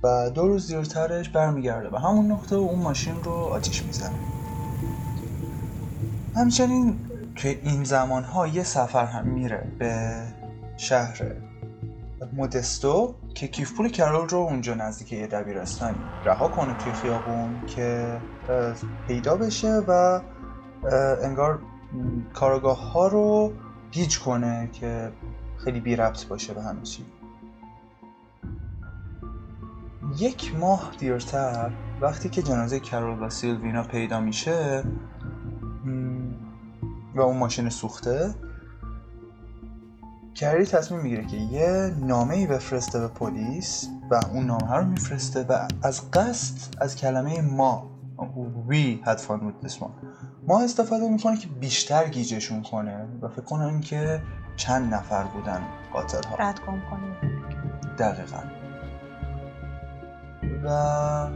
[0.04, 4.16] و دو روز دیرترش برمیگرده به همون نقطه و اون ماشین رو آتیش می‌زنه.
[6.36, 7.00] همچنین
[7.36, 10.14] توی این زمان ها یه سفر هم میره به
[10.78, 11.22] شهر
[12.34, 18.18] مودستو که کیف پول کرول رو اونجا نزدیک یه دبیرستانی رها کنه توی خیابون که
[19.08, 20.22] پیدا بشه و
[21.24, 21.60] انگار
[22.34, 23.54] کارگاه ها رو
[23.92, 25.12] گیج کنه که
[25.58, 27.06] خیلی بی ربط باشه به همه چی.
[30.18, 31.72] یک ماه دیرتر
[32.02, 34.84] وقتی که جنازه کرول و سیلوینا پیدا میشه
[37.16, 38.36] و اون ماشین سوخته
[40.36, 45.46] کری تصمیم می‌گیره که یه نامه ای بفرسته به پلیس و اون نامه رو میفرسته
[45.50, 47.91] و از قصد از کلمه ما
[48.68, 49.92] وی had fun with this one.
[50.48, 54.22] ما استفاده می‌کنه که بیشتر گیجشون کنه و فکر کنم که
[54.56, 55.62] چند نفر بودن
[55.94, 57.16] قاتل ها رد گم کنیم.
[57.98, 58.38] دقیقا.
[60.64, 61.28] و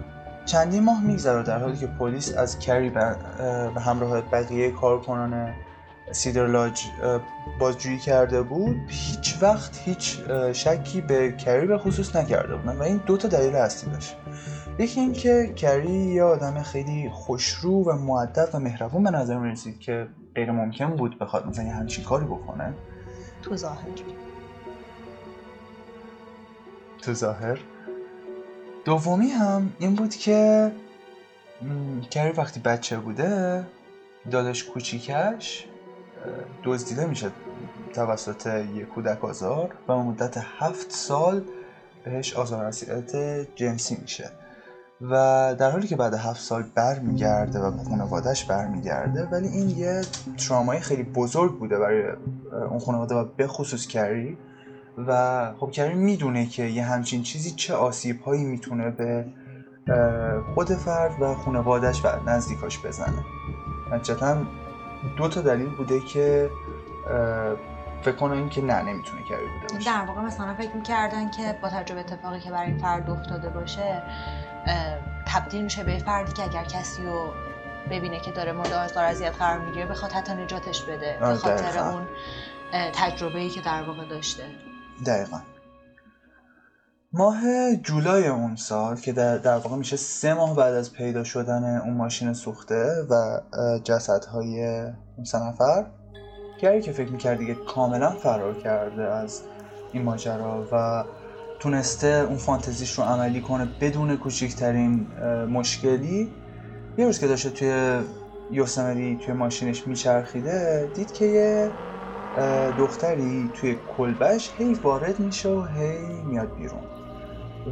[0.46, 5.54] چندین ماه میگذره در حالی که پلیس از کری به همراه بقیه کارکنان
[6.12, 6.82] سیدر لاج
[7.60, 8.76] بازجویی کرده بود.
[8.88, 10.20] هیچ وقت هیچ
[10.54, 14.18] شکی به کری به خصوص نکرده بودن و این دو تا دلیل اصلی داشت.
[14.80, 20.08] یکی اینکه کری یه آدم خیلی خوشرو و معدب و مهربون به نظر می‌رسید که
[20.36, 22.74] غیر ممکن بود بخواد مثلا یه همچین کاری بکنه.
[23.42, 23.88] تو ظاهر.
[27.02, 27.60] تو ظاهر.
[28.86, 30.72] دومی هم این بود که
[32.10, 33.64] کری وقتی بچه بوده
[34.32, 35.66] داداش کوچیکش
[36.64, 37.32] دزدیده میشه
[37.94, 41.44] توسط یک کودک آزار و مدت هفت سال
[42.04, 42.72] بهش آزار
[43.56, 44.32] جنسی میشه.
[45.02, 50.02] و در حالی که بعد هفت سال برمیگرده و به خانوادهش برمیگرده ولی این یه
[50.38, 52.04] ترامای خیلی بزرگ بوده برای
[52.70, 54.38] اون خانواده و به خصوص کری.
[55.08, 59.26] و خب کری می‌دونه که یه همچین چیزی چه آسیب هایی می‌تونه به
[60.54, 63.24] خود فرد و خانوادهش و نزدیکاش بزنه.
[63.92, 64.38] نتیجتا
[65.18, 66.50] دو تا دلیل بوده که
[68.02, 69.92] فکر کنم که نه نمی‌تونه کری بوده باشه.
[69.92, 74.04] در واقع مثلا فکر می‌کردن که با تجربه اتفاقی که برای فرد افتاده باشه
[75.28, 77.34] تبدیل میشه به فردی که اگر کسی رو
[77.92, 82.08] ببینه که داره مورد آزار اذیت قرار می‌گیره بخواد حتی نجاتش بده به خاطر اون
[82.94, 84.44] تجربه ای که در واقع داشته.
[85.06, 85.40] دقیقا.
[87.14, 87.42] ماه
[87.76, 91.94] جولای اون سال که در, در واقع میشه سه ماه بعد از پیدا شدن اون
[91.94, 93.40] ماشین سوخته و
[93.84, 94.82] جسدهای
[95.16, 95.86] اون سه نفر
[96.60, 99.42] گری که فکر می‌کرد دیگه کاملا فرار کرده از
[99.92, 101.04] این ماجرا و
[101.60, 105.08] تونسته اون فانتزیش رو عملی کنه بدون کوچکترین
[105.50, 106.32] مشکلی.
[106.98, 108.02] یه روز که داشته توی
[108.52, 111.74] یوسمری توی ماشینش میچرخیده دید که یه
[112.78, 116.84] دختری توی کلبش هی وارد میشه و هی میاد بیرون.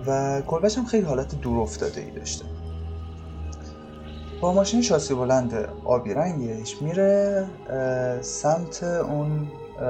[0.08, 2.46] و کلبش هم خیلی حالت دور افتاده ای داشته.
[4.42, 7.46] با ماشین شاسی بلند آبی رنگش میره
[8.22, 9.48] سمت اون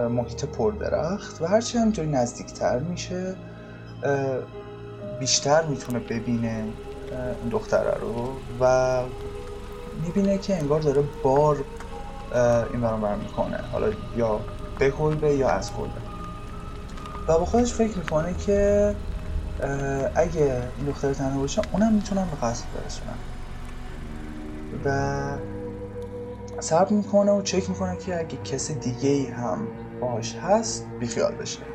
[0.10, 3.36] محیط پردرخت و هرچی همینطوری نزدیکتر میشه
[5.20, 6.74] بیشتر می‌تونه ببینه
[7.41, 9.04] این دختره رو و
[10.01, 11.66] می‌بینه که انگار داره بار
[12.72, 13.58] این برام می‌کنه.
[13.72, 14.41] حالا یا
[14.80, 16.01] به کلبه یا از کلبه
[17.28, 18.95] و با خودش فکر می‌کنه که
[20.16, 23.20] اگه این دختر تنها باشه اونم می‌تونم به قصد برسونم.
[24.86, 25.38] و
[26.60, 29.68] صبر می‌کنه و چک می‌کنه که اگه کس دیگه هم
[29.99, 31.72] باش هست بیخیال بشه.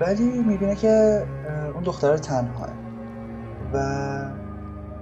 [0.00, 1.26] ولی می‌بینه که
[1.74, 2.68] اون دختر تنهاه
[3.72, 3.78] و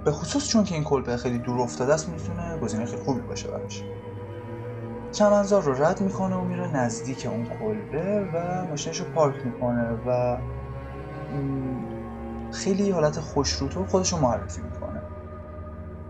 [0.05, 3.47] به خصوص چون که این کلبه خیلی دور افتاده است می‌تونه گزینه خیلی خوبی باشه
[3.47, 3.83] براش.
[5.11, 10.37] چمنزار رو رد می‌کنه و میره نزدیک اون کلبه و ماشینش رو پارک می‌کنه و
[12.51, 15.01] خیلی حالت خوشروتو خودش رو معرفی می‌کنه.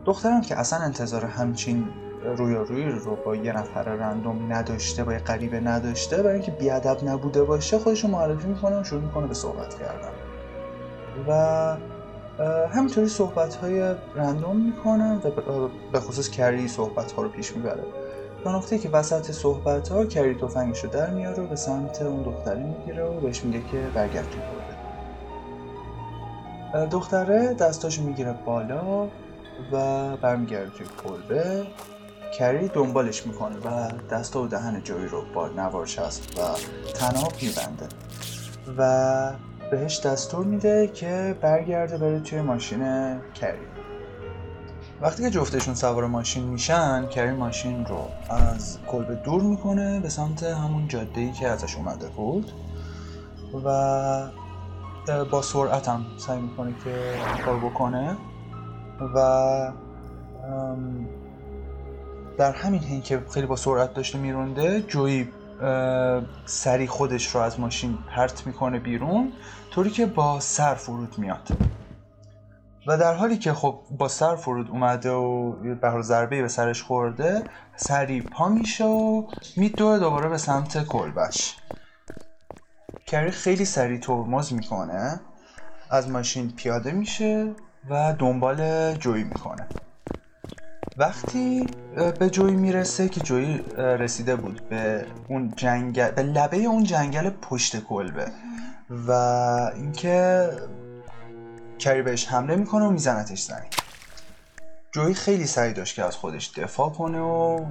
[0.06, 1.88] دخترم که اصلا انتظار همچین
[2.24, 7.44] رویارویی رو با یه نفر رندوم نداشته با یه غریبه نداشته برای اینکه بیادب نبوده
[7.44, 10.12] باشه خودش رو معرفی می‌کنه و شروع می‌کنه به صحبت کردن.
[11.28, 11.78] و
[12.68, 15.30] همینطوری صحبت های رندوم می‌کنن و
[15.92, 17.84] به خصوص کری صحبت ها رو پیش می‌بره.
[18.44, 22.24] تا نقطه که وسط صحبت ها کری توفنگش رو در میاره و به سمت اون
[22.24, 24.28] دختری می‌گیره و بهش میگه که برگرد
[26.74, 29.08] کلبه دختره دستاشو می‌گیره بالا
[29.72, 31.66] و برمیگرده توی کلبه
[32.38, 36.42] کری دنبالش می‌کنه و دست و دهن جوی رو با نوار چسب و
[36.94, 37.88] تناب میبنده
[38.78, 39.34] و
[39.72, 42.82] بهش دستور میده که برگرده بره توی ماشین
[43.34, 43.60] کری.
[45.02, 50.44] وقتی که جفتشون سوار ماشین میشن کری ماشین رو از کلبه دور می‌کنه به سمت
[50.44, 52.52] همون جاده ای که ازش اومده بود
[53.66, 54.30] و
[55.32, 57.16] با سرعت هم سعی می‌کنه که
[57.46, 58.18] کار بکنه
[59.16, 59.72] و
[62.40, 65.28] در همین حین که خیلی با سرعت داشته میرونده جوی
[66.46, 69.34] سری خودش رو از ماشین پرت می‌کنه بیرون
[69.72, 71.48] طوری که با سر فرود میاد.
[72.88, 77.44] و در حالی که خب با سر فرود اومده و به ضربه به سرش خورده
[77.76, 79.28] سری پا میشه و
[79.58, 81.56] میدوه دوباره به سمت کلبش.
[83.06, 85.20] کری خیلی سریع ترمز می‌کنه
[85.92, 87.54] از ماشین پیاده میشه
[87.90, 89.68] و دنبال جوی می‌کنه.
[91.00, 91.68] وقتی
[92.20, 97.84] به جوی می‌رسه که جوی رسیده بود به اون جنگل به لبه اون جنگل پشت
[97.84, 98.26] کلبه
[99.08, 99.12] و
[99.76, 100.50] اینکه
[101.80, 103.70] کری بهش حمله می‌کنه و میزنتش زمین.
[104.92, 107.66] جوی خیلی سعی داشت که از خودش دفاع کنه و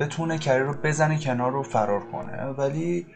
[0.00, 3.06] بتونه کری رو بزنه کنار رو فرار کنه ولی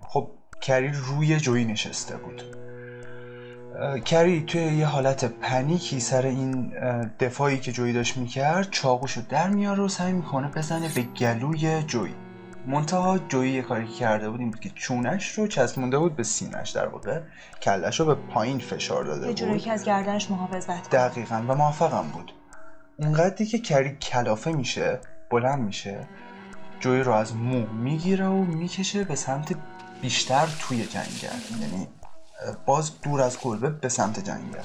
[0.00, 0.30] خب
[0.60, 2.63] کری روی جوی نشسته بود.
[4.04, 6.72] کری توی یه حالت پنیکی سر این
[7.20, 12.14] دفاعی که جویی داشت می‌کرد چاقوشو در میاره و سعی می‌کنه بزنه به گلوی جویی
[12.66, 16.70] منتها جویی یه کاری کرده بود این بود که چونش رو چسبونده بود به سینش
[16.70, 17.20] در واقع
[17.62, 19.58] کلش رو به پایین فشار داده یه بود.
[19.58, 22.32] که از گردنش محافظت دقیقا و موافقم بود.
[22.96, 25.00] اونقدری که کری کلافه میشه
[25.30, 25.98] بلند میشه
[26.80, 29.54] جوی رو از مو می‌گیره و می‌کشه به سمت
[30.02, 31.60] بیشتر توی جنگل.
[31.60, 31.88] یعنی
[32.66, 34.58] باز دور از کلبه به سمت جنگل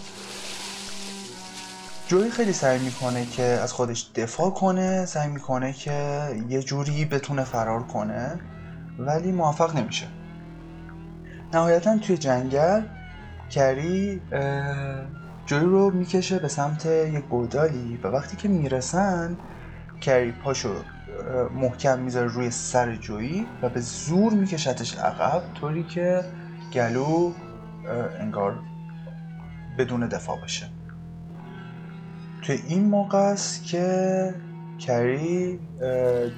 [2.08, 7.44] جوی خیلی سعی می‌کنه که از خودش دفاع کنه سعی می‌کنه که یه جوری بتونه
[7.44, 8.40] فرار کنه
[9.00, 10.08] ولی موفق نمیشه.
[11.54, 12.82] نهایتا توی جنگل
[13.50, 14.22] کری
[15.46, 19.38] جوی رو می‌کشه به سمت یک گودالی و وقتی که می‌رسن
[20.02, 20.76] کری پاشو
[21.56, 26.26] محکم می‌ذاره روی سر جویی و به زور میکشتش عقب طوری که
[26.74, 27.34] گلو
[28.20, 28.60] انگار
[29.78, 30.66] بدون دفاع باشه.
[32.42, 34.36] توی این موقع است که
[34.80, 35.60] کری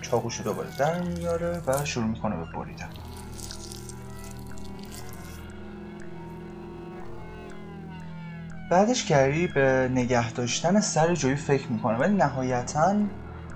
[0.01, 2.89] چاقوشو دوباره در میاره و شروع می‌کنه به بریدن.
[8.71, 12.95] بعدش کری به نگه داشتن سر جویی فکر می‌کنه ولی نهایتا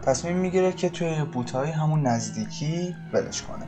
[0.02, 3.66] تصمیم می‌گیره که توی بوتهای همون نزدیکی ولش کنه.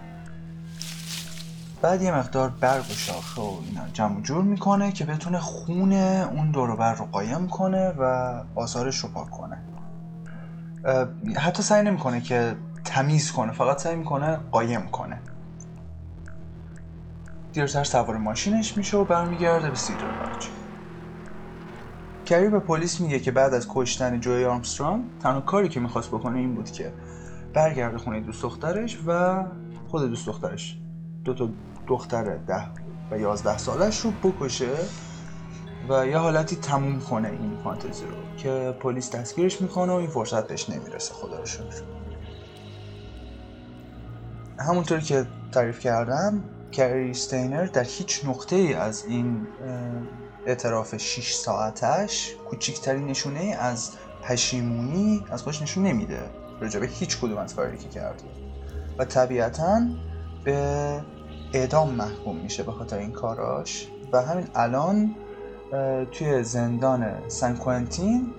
[1.81, 6.51] بعد یه مقدار برگ و شاخه و اینا جمع جور می‌کنه که بتونه خون اون
[6.51, 9.57] دوروبر رو قایم کنه و آثارش رو پاک کنه.
[11.37, 12.55] حتی سعی نمی‌کنه که
[12.85, 15.19] تمیز کنه فقط سعی می‌کنه قایم کنه.
[17.53, 20.47] دیرتر سوار ماشینش میشه و برمیگرده به سیدر لاج
[22.25, 26.39] کری به پلیس میگه که بعد از کشتن جوی آرمسترانگ تنها کاری که می‌خواست بکنه
[26.39, 26.93] این بود که
[27.53, 29.43] برگرده خونه دوست دخترش و
[29.87, 30.77] خود دوست دخترش.
[31.27, 31.49] دو تا
[31.87, 32.63] دختر ده
[33.11, 34.75] و یازده سالش رو بکشه
[35.89, 40.47] و یه حالتی تموم کنه این فانتزی رو که پلیس دستگیرش می‌کنه و این فرصت
[40.47, 41.13] بهش نمی‌رسه.
[41.13, 41.81] خدا رو شکر.
[44.59, 49.47] همونطور که تعریف کردم کری ستینر در هیچ نقطه ای از این
[50.45, 53.91] اعتراف 6 ساعتش کوچکترین نشونه ای از
[54.23, 56.29] پشیمونی از خودش نشون نمیده.
[56.61, 58.23] راجع به هیچ کدوم از کاری که کرده.
[58.97, 59.81] و طبیعتا
[60.43, 61.01] به
[61.53, 63.87] اعدام محکوم میشه به خاطر این کاراش.
[64.11, 65.15] و همین الان
[66.11, 68.33] توی زندان سن کوئنتین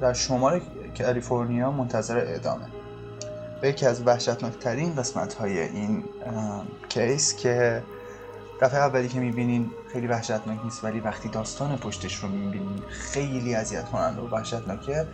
[0.00, 0.60] در شمال
[0.98, 2.66] کالیفرنیا منتظر اعدامه.
[3.62, 6.04] و یکی از وحشتناکترین قسمت های این
[6.88, 7.82] کیس که
[8.60, 13.84] دفعه اولی که می‌بینین خیلی وحشتناک نیست ولی وقتی داستان پشتش رو می‌بینین خیلی اذیت
[13.84, 15.06] کننده و وحشتناکه.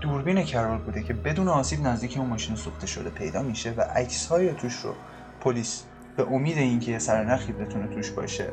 [0.00, 4.26] دوربین کرول بوده که بدون آسیب نزدیک اون ماشین سوخته شده پیدا میشه و عکس
[4.26, 4.94] های توش رو
[5.40, 5.82] پلیس
[6.24, 8.52] به امید اینکه یه سرنخی بتونه توش باشه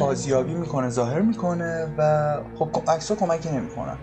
[0.00, 0.88] بازیابی می‌کنه.
[0.88, 3.96] ظاهر می‌کنه و خب عکس ها کمکی نمی‌کنن.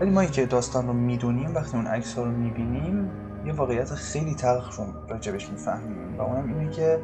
[0.00, 3.10] ولی ما که داستان رو می‌دونیم وقتی اون عکس ها رو می‌بینیم
[3.46, 6.18] یه واقعیت خیلی تلخ رو راجبش می‌فهمیم.
[6.18, 6.98] و اونم اینه که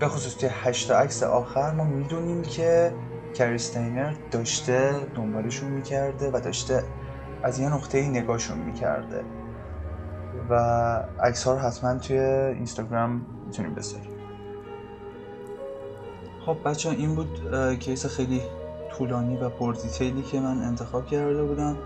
[0.00, 2.92] به خصوص توی هشتا عکس آخر ما می‌دونیم که
[3.34, 6.82] کریستینر داشته دنبالشون می‌کرده و داشته
[7.42, 9.24] از یه نقطه نگاهشون می‌کرده.
[10.52, 10.56] و
[11.22, 14.10] عکس ها رو حتما توی اینستاگرام می‌تونیم بذاریم.
[16.46, 17.38] خب بچه‌ها این بود
[17.78, 18.42] case خیلی
[18.90, 21.76] طولانی و پر detail ی که من انتخاب کرده بودم.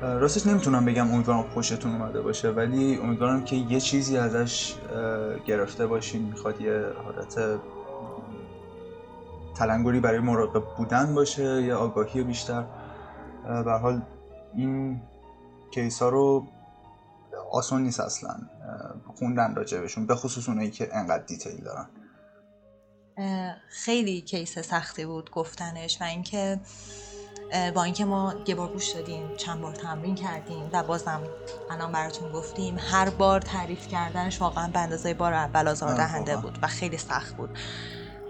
[0.00, 4.74] راستش نمی‌تونم بگم امیدوارم خوشتون اومده باشه ولی امیدوارم که یه چیزی ازش
[5.46, 7.60] گرفته باشین می‌خواد یه حالت
[9.54, 12.64] تلنگری برای مراقب بودن باشه یا آگاهی بیشتر.
[13.64, 14.02] به هر حال
[14.54, 15.00] این
[15.70, 16.46] case ها رو
[17.52, 18.36] آسان نیست اصلا
[19.16, 21.88] خوندن راجبشون به خصوص اونایی که انقدر دیتیل دارن.
[23.68, 26.60] خیلی کیس سختی بود گفتنش و اینکه
[27.74, 31.22] با اینکه ما یه بار گوش دادیم چند بار تمرین کردیم و بازم
[31.70, 36.50] الان براتون گفتیم هر بار تعریف کردنش واقعا به اندازه بار اول آزاردهنده واقعا.
[36.50, 37.58] بود و خیلی سخت بود.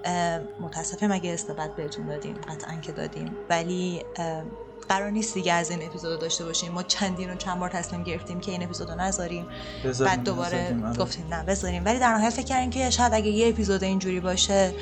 [0.05, 3.37] اه، متاسفم اگه استفاده بهتون دادیم قطعا که دادیم.
[3.51, 4.05] ولی
[4.93, 6.73] قرار نیست دیگه از این اپیزود داشته باشیم.
[6.73, 9.47] ما چندین و چند بار تصمیم گرفتیم که این اپیزود رو نذاریم
[10.01, 10.97] بعد دوباره آره.
[10.97, 11.85] گفتیم نه بذاریم.
[11.85, 14.75] ولی در نهایت فکر کردیم که شاید اگه یه اپیزود اینجوری باشه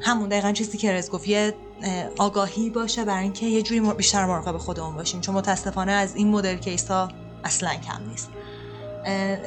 [0.00, 4.26] همون دقیقا چیزی که رز گفت یه اه، آگاهی باشه برای اینکه یه جوری بیشتر
[4.26, 5.20] مراقب خودمون باشیم.
[5.20, 7.08] چون متاسفانه از این مدل کیس ها
[7.44, 8.30] اصلا کم نیست.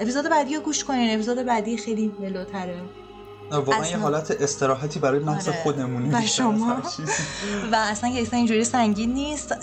[0.02, 1.14] اپیزود بعدی رو گوش کنین.
[1.14, 2.82] اپیزود بعدی خیلی ملوتره
[3.52, 5.64] واقعا یه حالت استراحتی برای نفس آره.
[5.64, 6.78] خودمونه و شما.
[7.72, 9.54] و اصلا کیس اینجوری سنگین نیست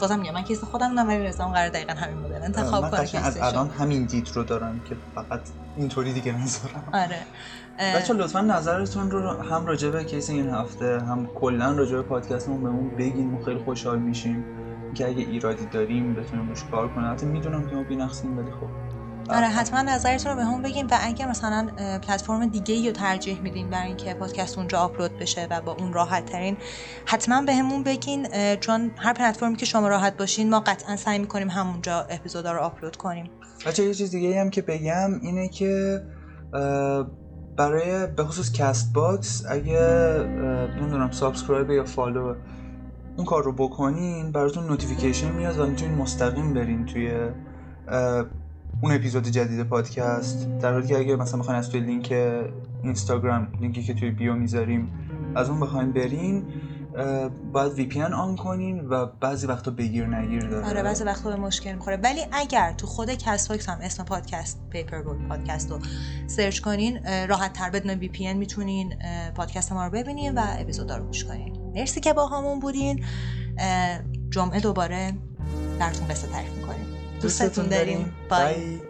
[0.00, 3.38] بازم میگم من case خودم دارم ولی رزام قراره دقیقا همین مدل انتخاب کنه از.
[3.40, 5.40] الان همین دید رو دارم که فقط
[5.76, 6.88] اینطوری دیگه نذارم.
[6.92, 7.18] آره.
[7.96, 12.62] بچه‌ها لطفا نظرتون رو هم راجع به case این هفته هم کلا راجع به پادکستمون
[12.62, 14.44] بهمون بگین ما خیلی خوشحال میشیم
[14.94, 17.12] که اگه ایرادی داریم بتونیم روش کار کنیم.
[17.12, 18.85] حتی می‌دونم که ما بی‌نقصیم ولی خب.
[19.28, 21.68] آره حتما نظرتون رو بهمون بگین و اگر مثلا
[22.02, 26.24] پلتفرم دیگه رو ترجیح میدین برای اینکه پادکست اونجا آپلود بشه و با اون راحت
[26.24, 26.56] ترین
[27.06, 28.26] حتما بهمون بگین
[28.60, 32.96] چون هر پلتفرمی که شما راحت باشین ما قطعا سعی می‌کنیم همونجا اپیزودا رو آپلود
[32.96, 33.30] کنیم.
[33.66, 36.02] بچه‌ها یه چیز دیگه هم که بگم اینه که
[37.56, 39.80] برای به خصوص Castbox اگه
[40.80, 42.34] نمی‌دونم subscribe یا follow
[43.16, 47.30] اون کار رو بکنین براتون notification میاد و می‌تونین مستقیم برین توی
[48.82, 52.12] اون اپیزود جدید پادکست در حالی که اگه مثلا بخواین از توی لینک
[52.82, 54.92] اینستاگرام لینکی که توی bio می‌ذاریم
[55.34, 56.44] از اون بخواین برین
[57.52, 60.66] باید VPN کنین و بعضی وقتا بگیر نگیر داره.
[60.66, 61.96] آره بعضی وقتا به مشکل می‌خوره.
[61.96, 65.78] ولی اگر تو خود Castbox هم اسم پادکست پیپر بود پادکست رو
[66.26, 68.94] search کنین راحت تر بدون VPN می‌تونین
[69.34, 71.72] پادکست ما رو ببینین و اپیزودا رو گوش کنین.
[71.74, 73.04] مرسی که باهامون بودین
[74.30, 75.12] جمعه دوباره
[75.78, 76.95] براتون قصه تعریف می‌کنیم.
[77.22, 78.80] دوستتون داریم bye bye